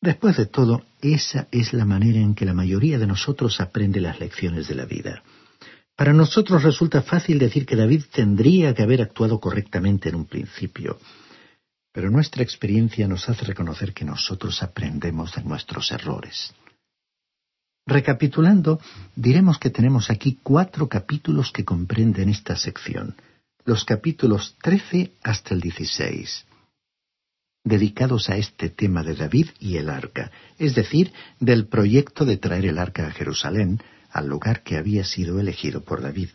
Después 0.00 0.36
de 0.36 0.46
todo, 0.46 0.84
esa 1.02 1.48
es 1.50 1.72
la 1.72 1.84
manera 1.84 2.20
en 2.20 2.34
que 2.34 2.44
la 2.44 2.54
mayoría 2.54 2.98
de 2.98 3.08
nosotros 3.08 3.60
aprende 3.60 4.00
las 4.00 4.20
lecciones 4.20 4.68
de 4.68 4.76
la 4.76 4.84
vida. 4.84 5.22
Para 5.96 6.12
nosotros 6.12 6.62
resulta 6.62 7.02
fácil 7.02 7.40
decir 7.40 7.66
que 7.66 7.74
David 7.74 8.04
tendría 8.12 8.72
que 8.72 8.84
haber 8.84 9.02
actuado 9.02 9.40
correctamente 9.40 10.08
en 10.08 10.14
un 10.14 10.26
principio, 10.26 11.00
pero 11.92 12.08
nuestra 12.08 12.44
experiencia 12.44 13.08
nos 13.08 13.28
hace 13.28 13.44
reconocer 13.44 13.92
que 13.92 14.04
nosotros 14.04 14.62
aprendemos 14.62 15.34
de 15.34 15.42
nuestros 15.42 15.90
errores. 15.90 16.54
Recapitulando, 17.88 18.80
diremos 19.16 19.58
que 19.58 19.70
tenemos 19.70 20.10
aquí 20.10 20.38
cuatro 20.42 20.90
capítulos 20.90 21.50
que 21.50 21.64
comprenden 21.64 22.28
esta 22.28 22.54
sección, 22.54 23.16
los 23.64 23.86
capítulos 23.86 24.56
13 24.60 25.12
hasta 25.22 25.54
el 25.54 25.62
16, 25.62 26.44
dedicados 27.64 28.28
a 28.28 28.36
este 28.36 28.68
tema 28.68 29.02
de 29.02 29.14
David 29.14 29.48
y 29.58 29.78
el 29.78 29.88
arca, 29.88 30.30
es 30.58 30.74
decir, 30.74 31.14
del 31.40 31.66
proyecto 31.66 32.26
de 32.26 32.36
traer 32.36 32.66
el 32.66 32.76
arca 32.76 33.06
a 33.06 33.10
Jerusalén, 33.10 33.80
al 34.10 34.28
lugar 34.28 34.62
que 34.62 34.76
había 34.76 35.04
sido 35.04 35.40
elegido 35.40 35.82
por 35.82 36.02
David. 36.02 36.28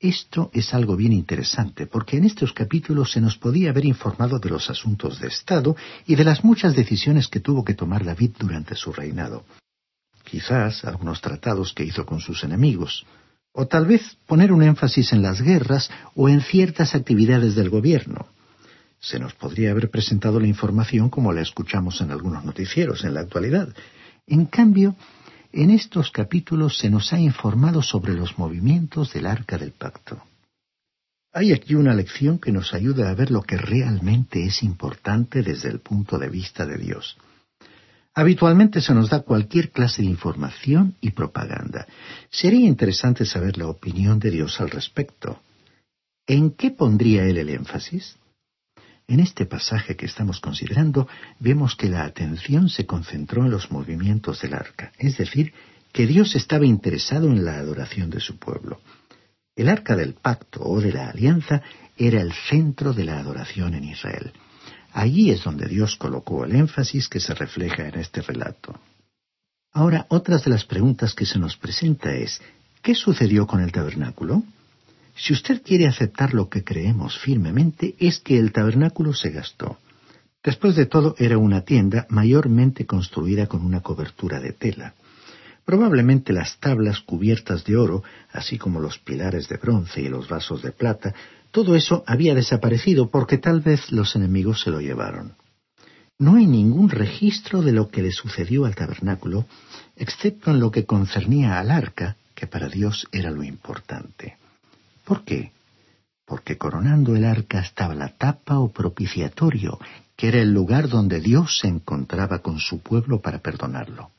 Esto 0.00 0.50
es 0.54 0.72
algo 0.72 0.96
bien 0.96 1.12
interesante, 1.12 1.86
porque 1.86 2.16
en 2.16 2.24
estos 2.24 2.54
capítulos 2.54 3.12
se 3.12 3.20
nos 3.20 3.36
podía 3.36 3.68
haber 3.68 3.84
informado 3.84 4.38
de 4.38 4.48
los 4.48 4.70
asuntos 4.70 5.20
de 5.20 5.28
Estado 5.28 5.76
y 6.06 6.14
de 6.14 6.24
las 6.24 6.42
muchas 6.42 6.74
decisiones 6.74 7.28
que 7.28 7.40
tuvo 7.40 7.62
que 7.62 7.74
tomar 7.74 8.06
David 8.06 8.30
durante 8.38 8.74
su 8.74 8.90
reinado. 8.90 9.44
Quizás 10.24 10.84
algunos 10.84 11.20
tratados 11.20 11.72
que 11.72 11.84
hizo 11.84 12.06
con 12.06 12.20
sus 12.20 12.44
enemigos, 12.44 13.04
o 13.52 13.66
tal 13.66 13.86
vez 13.86 14.16
poner 14.26 14.52
un 14.52 14.62
énfasis 14.62 15.12
en 15.12 15.22
las 15.22 15.42
guerras 15.42 15.90
o 16.14 16.28
en 16.28 16.40
ciertas 16.40 16.94
actividades 16.94 17.54
del 17.54 17.70
gobierno. 17.70 18.26
Se 18.98 19.18
nos 19.18 19.34
podría 19.34 19.72
haber 19.72 19.90
presentado 19.90 20.40
la 20.40 20.46
información 20.46 21.10
como 21.10 21.32
la 21.32 21.42
escuchamos 21.42 22.00
en 22.00 22.12
algunos 22.12 22.44
noticieros 22.44 23.04
en 23.04 23.14
la 23.14 23.20
actualidad. 23.20 23.68
En 24.26 24.46
cambio, 24.46 24.96
en 25.52 25.70
estos 25.70 26.10
capítulos 26.10 26.78
se 26.78 26.88
nos 26.88 27.12
ha 27.12 27.20
informado 27.20 27.82
sobre 27.82 28.14
los 28.14 28.38
movimientos 28.38 29.12
del 29.12 29.26
arca 29.26 29.58
del 29.58 29.72
pacto. 29.72 30.22
Hay 31.34 31.52
aquí 31.52 31.74
una 31.74 31.94
lección 31.94 32.38
que 32.38 32.52
nos 32.52 32.74
ayuda 32.74 33.10
a 33.10 33.14
ver 33.14 33.30
lo 33.30 33.42
que 33.42 33.56
realmente 33.56 34.44
es 34.44 34.62
importante 34.62 35.42
desde 35.42 35.68
el 35.70 35.80
punto 35.80 36.18
de 36.18 36.28
vista 36.28 36.64
de 36.64 36.78
Dios. 36.78 37.16
Habitualmente 38.14 38.80
se 38.82 38.92
nos 38.92 39.08
da 39.08 39.20
cualquier 39.20 39.70
clase 39.70 40.02
de 40.02 40.08
información 40.08 40.96
y 41.00 41.10
propaganda. 41.12 41.86
Sería 42.30 42.66
interesante 42.66 43.24
saber 43.24 43.56
la 43.56 43.68
opinión 43.68 44.18
de 44.18 44.30
Dios 44.30 44.60
al 44.60 44.70
respecto. 44.70 45.40
¿En 46.26 46.50
qué 46.50 46.70
pondría 46.70 47.24
él 47.24 47.38
el 47.38 47.48
énfasis? 47.48 48.16
En 49.08 49.20
este 49.20 49.46
pasaje 49.46 49.96
que 49.96 50.06
estamos 50.06 50.40
considerando 50.40 51.08
vemos 51.40 51.74
que 51.74 51.88
la 51.88 52.04
atención 52.04 52.68
se 52.68 52.86
concentró 52.86 53.44
en 53.44 53.50
los 53.50 53.70
movimientos 53.70 54.40
del 54.42 54.54
arca, 54.54 54.92
es 54.98 55.16
decir, 55.16 55.52
que 55.92 56.06
Dios 56.06 56.36
estaba 56.36 56.66
interesado 56.66 57.28
en 57.28 57.44
la 57.44 57.56
adoración 57.56 58.10
de 58.10 58.20
su 58.20 58.38
pueblo. 58.38 58.80
El 59.56 59.68
arca 59.68 59.96
del 59.96 60.14
pacto 60.14 60.62
o 60.62 60.80
de 60.80 60.92
la 60.92 61.10
alianza 61.10 61.62
era 61.96 62.20
el 62.20 62.32
centro 62.32 62.92
de 62.92 63.04
la 63.04 63.18
adoración 63.18 63.74
en 63.74 63.84
Israel. 63.84 64.32
Allí 64.92 65.30
es 65.30 65.42
donde 65.42 65.66
Dios 65.66 65.96
colocó 65.96 66.44
el 66.44 66.54
énfasis 66.54 67.08
que 67.08 67.20
se 67.20 67.34
refleja 67.34 67.88
en 67.88 67.98
este 67.98 68.20
relato. 68.20 68.78
Ahora, 69.72 70.06
otras 70.10 70.44
de 70.44 70.50
las 70.50 70.64
preguntas 70.64 71.14
que 71.14 71.24
se 71.24 71.38
nos 71.38 71.56
presenta 71.56 72.14
es, 72.14 72.42
¿qué 72.82 72.94
sucedió 72.94 73.46
con 73.46 73.62
el 73.62 73.72
tabernáculo? 73.72 74.42
Si 75.16 75.32
usted 75.32 75.62
quiere 75.62 75.86
aceptar 75.86 76.34
lo 76.34 76.48
que 76.48 76.62
creemos 76.62 77.18
firmemente, 77.18 77.94
es 77.98 78.18
que 78.18 78.38
el 78.38 78.52
tabernáculo 78.52 79.14
se 79.14 79.30
gastó. 79.30 79.78
Después 80.42 80.76
de 80.76 80.86
todo, 80.86 81.14
era 81.18 81.38
una 81.38 81.62
tienda 81.62 82.06
mayormente 82.10 82.84
construida 82.84 83.46
con 83.46 83.64
una 83.64 83.80
cobertura 83.80 84.40
de 84.40 84.52
tela. 84.52 84.94
Probablemente 85.64 86.32
las 86.32 86.58
tablas 86.58 87.00
cubiertas 87.00 87.64
de 87.64 87.76
oro, 87.76 88.02
así 88.32 88.58
como 88.58 88.80
los 88.80 88.98
pilares 88.98 89.48
de 89.48 89.56
bronce 89.56 90.02
y 90.02 90.08
los 90.08 90.28
vasos 90.28 90.62
de 90.62 90.72
plata, 90.72 91.14
todo 91.52 91.76
eso 91.76 92.02
había 92.06 92.34
desaparecido 92.34 93.10
porque 93.10 93.38
tal 93.38 93.60
vez 93.60 93.92
los 93.92 94.16
enemigos 94.16 94.62
se 94.62 94.70
lo 94.70 94.80
llevaron. 94.80 95.34
No 96.18 96.36
hay 96.36 96.46
ningún 96.46 96.88
registro 96.88 97.62
de 97.62 97.72
lo 97.72 97.88
que 97.88 98.02
le 98.02 98.12
sucedió 98.12 98.64
al 98.64 98.74
tabernáculo, 98.74 99.46
excepto 99.96 100.50
en 100.50 100.60
lo 100.60 100.70
que 100.70 100.84
concernía 100.84 101.58
al 101.58 101.70
arca, 101.70 102.16
que 102.34 102.46
para 102.46 102.68
Dios 102.68 103.06
era 103.12 103.30
lo 103.30 103.42
importante. 103.44 104.36
¿Por 105.04 105.24
qué? 105.24 105.52
Porque 106.24 106.56
coronando 106.56 107.14
el 107.16 107.24
arca 107.24 107.60
estaba 107.60 107.94
la 107.94 108.16
tapa 108.16 108.58
o 108.58 108.68
propiciatorio, 108.68 109.78
que 110.16 110.28
era 110.28 110.40
el 110.40 110.52
lugar 110.52 110.88
donde 110.88 111.20
Dios 111.20 111.58
se 111.58 111.68
encontraba 111.68 112.38
con 112.38 112.58
su 112.58 112.80
pueblo 112.80 113.20
para 113.20 113.38
perdonarlo. 113.38 114.10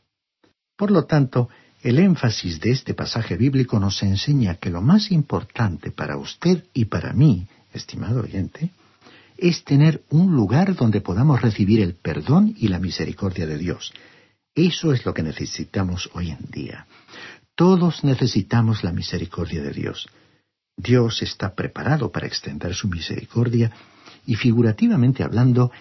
Por 0.76 0.92
lo 0.92 1.06
tanto, 1.06 1.50
el 1.82 2.00
énfasis 2.00 2.60
de 2.60 2.72
este 2.72 2.94
pasaje 2.94 3.36
bíblico 3.36 3.80
nos 3.80 4.02
enseña 4.04 4.56
que 4.56 4.70
lo 4.70 4.82
más 4.82 5.12
importante 5.12 5.92
para 5.92 6.18
usted 6.18 6.64
y 6.74 6.86
para 6.86 7.14
mí, 7.14 7.48
estimado 7.74 8.22
oyente, 8.22 8.72
es 9.38 9.64
tener 9.64 10.04
un 10.10 10.34
lugar 10.34 10.76
donde 10.76 11.02
podamos 11.02 11.42
recibir 11.42 11.82
el 11.82 11.96
perdón 11.96 12.56
y 12.58 12.70
la 12.70 12.80
misericordia 12.80 13.46
de 13.46 13.58
Dios. 13.58 13.92
Eso 14.56 14.94
es 14.94 15.06
lo 15.06 15.14
que 15.14 15.24
necesitamos 15.24 16.10
hoy 16.14 16.30
en 16.30 16.46
día. 16.50 16.88
Todos 17.56 18.04
necesitamos 18.04 18.84
la 18.84 18.92
misericordia 18.92 19.62
de 19.62 19.72
Dios. 19.72 20.08
Dios 20.78 21.22
está 21.22 21.54
preparado 21.54 22.12
para 22.12 22.28
extender 22.28 22.74
su 22.74 22.88
misericordia 22.88 23.72
y 24.26 24.36
figurativamente 24.36 25.24
hablando, 25.24 25.72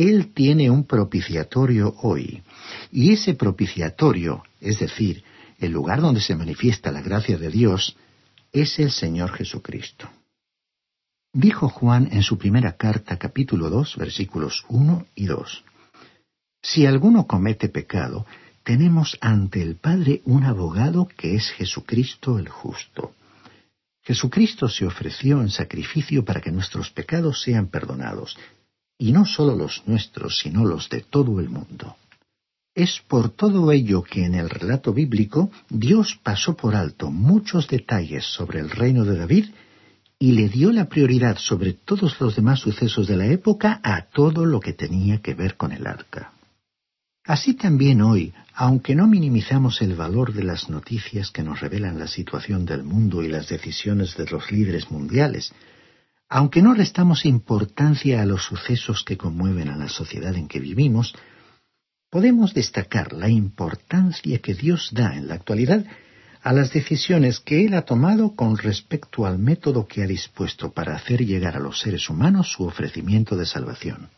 Él 0.00 0.32
tiene 0.32 0.70
un 0.70 0.84
propiciatorio 0.84 1.94
hoy. 2.00 2.42
Y 2.90 3.12
ese 3.12 3.34
propiciatorio, 3.34 4.42
es 4.58 4.78
decir, 4.78 5.22
el 5.58 5.72
lugar 5.72 6.00
donde 6.00 6.22
se 6.22 6.34
manifiesta 6.34 6.90
la 6.90 7.02
gracia 7.02 7.36
de 7.36 7.50
Dios, 7.50 7.98
es 8.50 8.78
el 8.78 8.92
Señor 8.92 9.32
Jesucristo. 9.32 10.08
Dijo 11.34 11.68
Juan 11.68 12.08
en 12.12 12.22
su 12.22 12.38
primera 12.38 12.78
carta 12.78 13.18
capítulo 13.18 13.68
2 13.68 13.98
versículos 13.98 14.64
1 14.70 15.06
y 15.16 15.26
2. 15.26 15.64
Si 16.62 16.86
alguno 16.86 17.26
comete 17.26 17.68
pecado, 17.68 18.24
tenemos 18.64 19.18
ante 19.20 19.60
el 19.60 19.76
Padre 19.76 20.22
un 20.24 20.44
abogado 20.44 21.08
que 21.08 21.34
es 21.34 21.50
Jesucristo 21.50 22.38
el 22.38 22.48
justo. 22.48 23.12
Jesucristo 24.02 24.66
se 24.66 24.86
ofreció 24.86 25.42
en 25.42 25.50
sacrificio 25.50 26.24
para 26.24 26.40
que 26.40 26.50
nuestros 26.50 26.88
pecados 26.88 27.42
sean 27.42 27.66
perdonados, 27.66 28.38
y 29.00 29.12
no 29.12 29.24
solo 29.24 29.56
los 29.56 29.82
nuestros, 29.86 30.38
sino 30.38 30.64
los 30.64 30.90
de 30.90 31.00
todo 31.00 31.40
el 31.40 31.48
mundo. 31.48 31.96
Es 32.74 33.00
por 33.08 33.30
todo 33.30 33.72
ello 33.72 34.02
que 34.02 34.24
en 34.24 34.34
el 34.34 34.48
relato 34.50 34.92
bíblico 34.92 35.50
Dios 35.70 36.20
pasó 36.22 36.54
por 36.54 36.76
alto 36.76 37.10
muchos 37.10 37.66
detalles 37.66 38.26
sobre 38.26 38.60
el 38.60 38.70
reino 38.70 39.04
de 39.04 39.16
David 39.16 39.46
y 40.18 40.32
le 40.32 40.50
dio 40.50 40.70
la 40.70 40.84
prioridad 40.84 41.38
sobre 41.38 41.72
todos 41.72 42.20
los 42.20 42.36
demás 42.36 42.60
sucesos 42.60 43.08
de 43.08 43.16
la 43.16 43.26
época 43.26 43.80
a 43.82 44.02
todo 44.02 44.44
lo 44.44 44.60
que 44.60 44.74
tenía 44.74 45.22
que 45.22 45.32
ver 45.32 45.56
con 45.56 45.72
el 45.72 45.86
arca. 45.86 46.32
Así 47.24 47.54
también 47.54 48.02
hoy, 48.02 48.34
aunque 48.54 48.94
no 48.94 49.06
minimizamos 49.06 49.80
el 49.80 49.94
valor 49.94 50.34
de 50.34 50.44
las 50.44 50.68
noticias 50.68 51.30
que 51.30 51.42
nos 51.42 51.60
revelan 51.60 51.98
la 51.98 52.06
situación 52.06 52.66
del 52.66 52.82
mundo 52.82 53.22
y 53.22 53.28
las 53.28 53.48
decisiones 53.48 54.14
de 54.18 54.26
los 54.26 54.52
líderes 54.52 54.90
mundiales, 54.90 55.54
aunque 56.32 56.62
no 56.62 56.74
restamos 56.74 57.26
importancia 57.26 58.22
a 58.22 58.24
los 58.24 58.44
sucesos 58.44 59.02
que 59.04 59.18
conmueven 59.18 59.68
a 59.68 59.76
la 59.76 59.88
sociedad 59.88 60.36
en 60.36 60.46
que 60.46 60.60
vivimos, 60.60 61.12
podemos 62.08 62.54
destacar 62.54 63.12
la 63.12 63.28
importancia 63.28 64.38
que 64.38 64.54
Dios 64.54 64.90
da 64.92 65.16
en 65.16 65.26
la 65.26 65.34
actualidad 65.34 65.84
a 66.42 66.52
las 66.52 66.72
decisiones 66.72 67.40
que 67.40 67.66
Él 67.66 67.74
ha 67.74 67.82
tomado 67.82 68.36
con 68.36 68.56
respecto 68.56 69.26
al 69.26 69.40
método 69.40 69.88
que 69.88 70.04
ha 70.04 70.06
dispuesto 70.06 70.70
para 70.70 70.94
hacer 70.94 71.26
llegar 71.26 71.56
a 71.56 71.60
los 71.60 71.80
seres 71.80 72.08
humanos 72.08 72.52
su 72.52 72.62
ofrecimiento 72.64 73.36
de 73.36 73.44
salvación. 73.44 74.08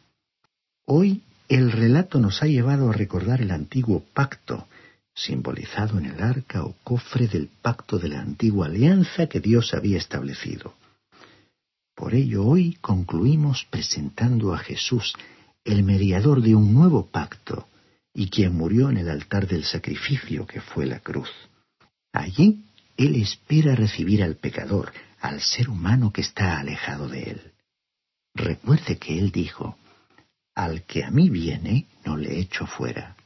Hoy 0.84 1.22
el 1.48 1.72
relato 1.72 2.18
nos 2.18 2.42
ha 2.42 2.46
llevado 2.46 2.90
a 2.90 2.92
recordar 2.92 3.40
el 3.40 3.50
antiguo 3.50 4.04
pacto, 4.12 4.68
simbolizado 5.14 5.98
en 5.98 6.04
el 6.06 6.22
arca 6.22 6.62
o 6.62 6.74
cofre 6.84 7.26
del 7.26 7.48
pacto 7.48 7.98
de 7.98 8.10
la 8.10 8.20
antigua 8.20 8.66
alianza 8.66 9.26
que 9.28 9.40
Dios 9.40 9.72
había 9.72 9.96
establecido. 9.96 10.74
Por 11.94 12.14
ello 12.14 12.44
hoy 12.44 12.74
concluimos 12.80 13.66
presentando 13.70 14.54
a 14.54 14.58
Jesús, 14.58 15.14
el 15.64 15.84
mediador 15.84 16.42
de 16.42 16.54
un 16.54 16.74
nuevo 16.74 17.06
pacto, 17.06 17.68
y 18.14 18.28
quien 18.28 18.56
murió 18.56 18.90
en 18.90 18.98
el 18.98 19.08
altar 19.08 19.46
del 19.46 19.64
sacrificio 19.64 20.46
que 20.46 20.60
fue 20.60 20.86
la 20.86 21.00
cruz. 21.00 21.30
Allí 22.12 22.64
Él 22.96 23.16
espera 23.16 23.74
recibir 23.74 24.22
al 24.22 24.36
pecador, 24.36 24.92
al 25.20 25.40
ser 25.40 25.68
humano 25.68 26.12
que 26.12 26.20
está 26.20 26.58
alejado 26.58 27.08
de 27.08 27.22
Él. 27.22 27.52
Recuerde 28.34 28.98
que 28.98 29.18
Él 29.18 29.30
dijo, 29.30 29.76
Al 30.54 30.82
que 30.82 31.04
a 31.04 31.10
mí 31.10 31.30
viene, 31.30 31.86
no 32.04 32.16
le 32.16 32.38
echo 32.38 32.66
fuera. 32.66 33.16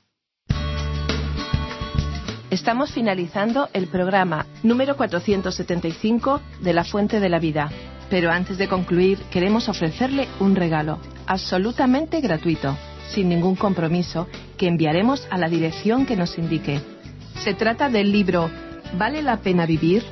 Estamos 2.50 2.92
finalizando 2.92 3.68
el 3.72 3.88
programa 3.88 4.46
número 4.62 4.96
475 4.96 6.40
de 6.60 6.72
La 6.72 6.84
Fuente 6.84 7.18
de 7.18 7.28
la 7.28 7.40
Vida. 7.40 7.70
Pero 8.10 8.30
antes 8.30 8.58
de 8.58 8.68
concluir, 8.68 9.18
queremos 9.30 9.68
ofrecerle 9.68 10.28
un 10.40 10.54
regalo, 10.54 10.98
absolutamente 11.26 12.20
gratuito 12.20 12.76
sin 13.08 13.28
ningún 13.28 13.56
compromiso, 13.56 14.28
que 14.56 14.68
enviaremos 14.68 15.26
a 15.30 15.38
la 15.38 15.48
dirección 15.48 16.06
que 16.06 16.16
nos 16.16 16.38
indique. 16.38 16.80
Se 17.42 17.54
trata 17.54 17.88
del 17.88 18.12
libro 18.12 18.50
¿Vale 18.98 19.22
la 19.22 19.38
pena 19.38 19.66
vivir? 19.66 20.04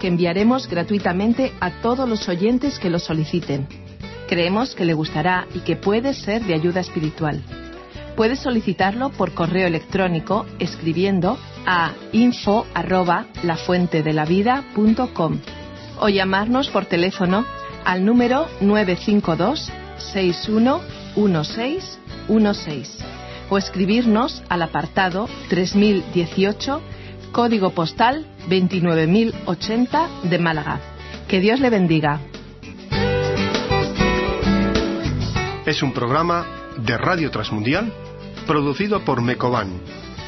que 0.00 0.08
enviaremos 0.08 0.66
gratuitamente 0.66 1.52
a 1.60 1.82
todos 1.82 2.08
los 2.08 2.26
oyentes 2.26 2.78
que 2.78 2.88
lo 2.88 2.98
soliciten. 2.98 3.68
Creemos 4.28 4.74
que 4.74 4.86
le 4.86 4.94
gustará 4.94 5.46
y 5.54 5.58
que 5.58 5.76
puede 5.76 6.14
ser 6.14 6.42
de 6.44 6.54
ayuda 6.54 6.80
espiritual. 6.80 7.42
Puede 8.16 8.36
solicitarlo 8.36 9.10
por 9.10 9.34
correo 9.34 9.66
electrónico 9.66 10.46
escribiendo 10.58 11.38
a 11.66 11.92
info 12.12 12.64
o 16.00 16.08
llamarnos 16.08 16.68
por 16.68 16.86
teléfono 16.86 17.46
al 17.84 18.04
número 18.04 18.48
952 18.60 19.70
6116 20.12 22.00
16 22.28 23.04
o 23.50 23.58
escribirnos 23.58 24.42
al 24.48 24.62
apartado 24.62 25.28
3018, 25.48 26.80
código 27.32 27.70
postal 27.70 28.24
29080 28.48 30.08
de 30.24 30.38
Málaga. 30.38 30.80
Que 31.28 31.40
Dios 31.40 31.60
le 31.60 31.70
bendiga. 31.70 32.20
Es 35.66 35.82
un 35.82 35.92
programa 35.92 36.46
de 36.78 36.96
Radio 36.96 37.30
Transmundial 37.30 37.92
producido 38.46 39.04
por 39.04 39.20
Mecoban, 39.20 39.80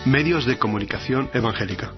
Medios 0.05 0.45
de 0.45 0.59
Comunicación 0.59 1.31
Evangélica. 1.33 1.93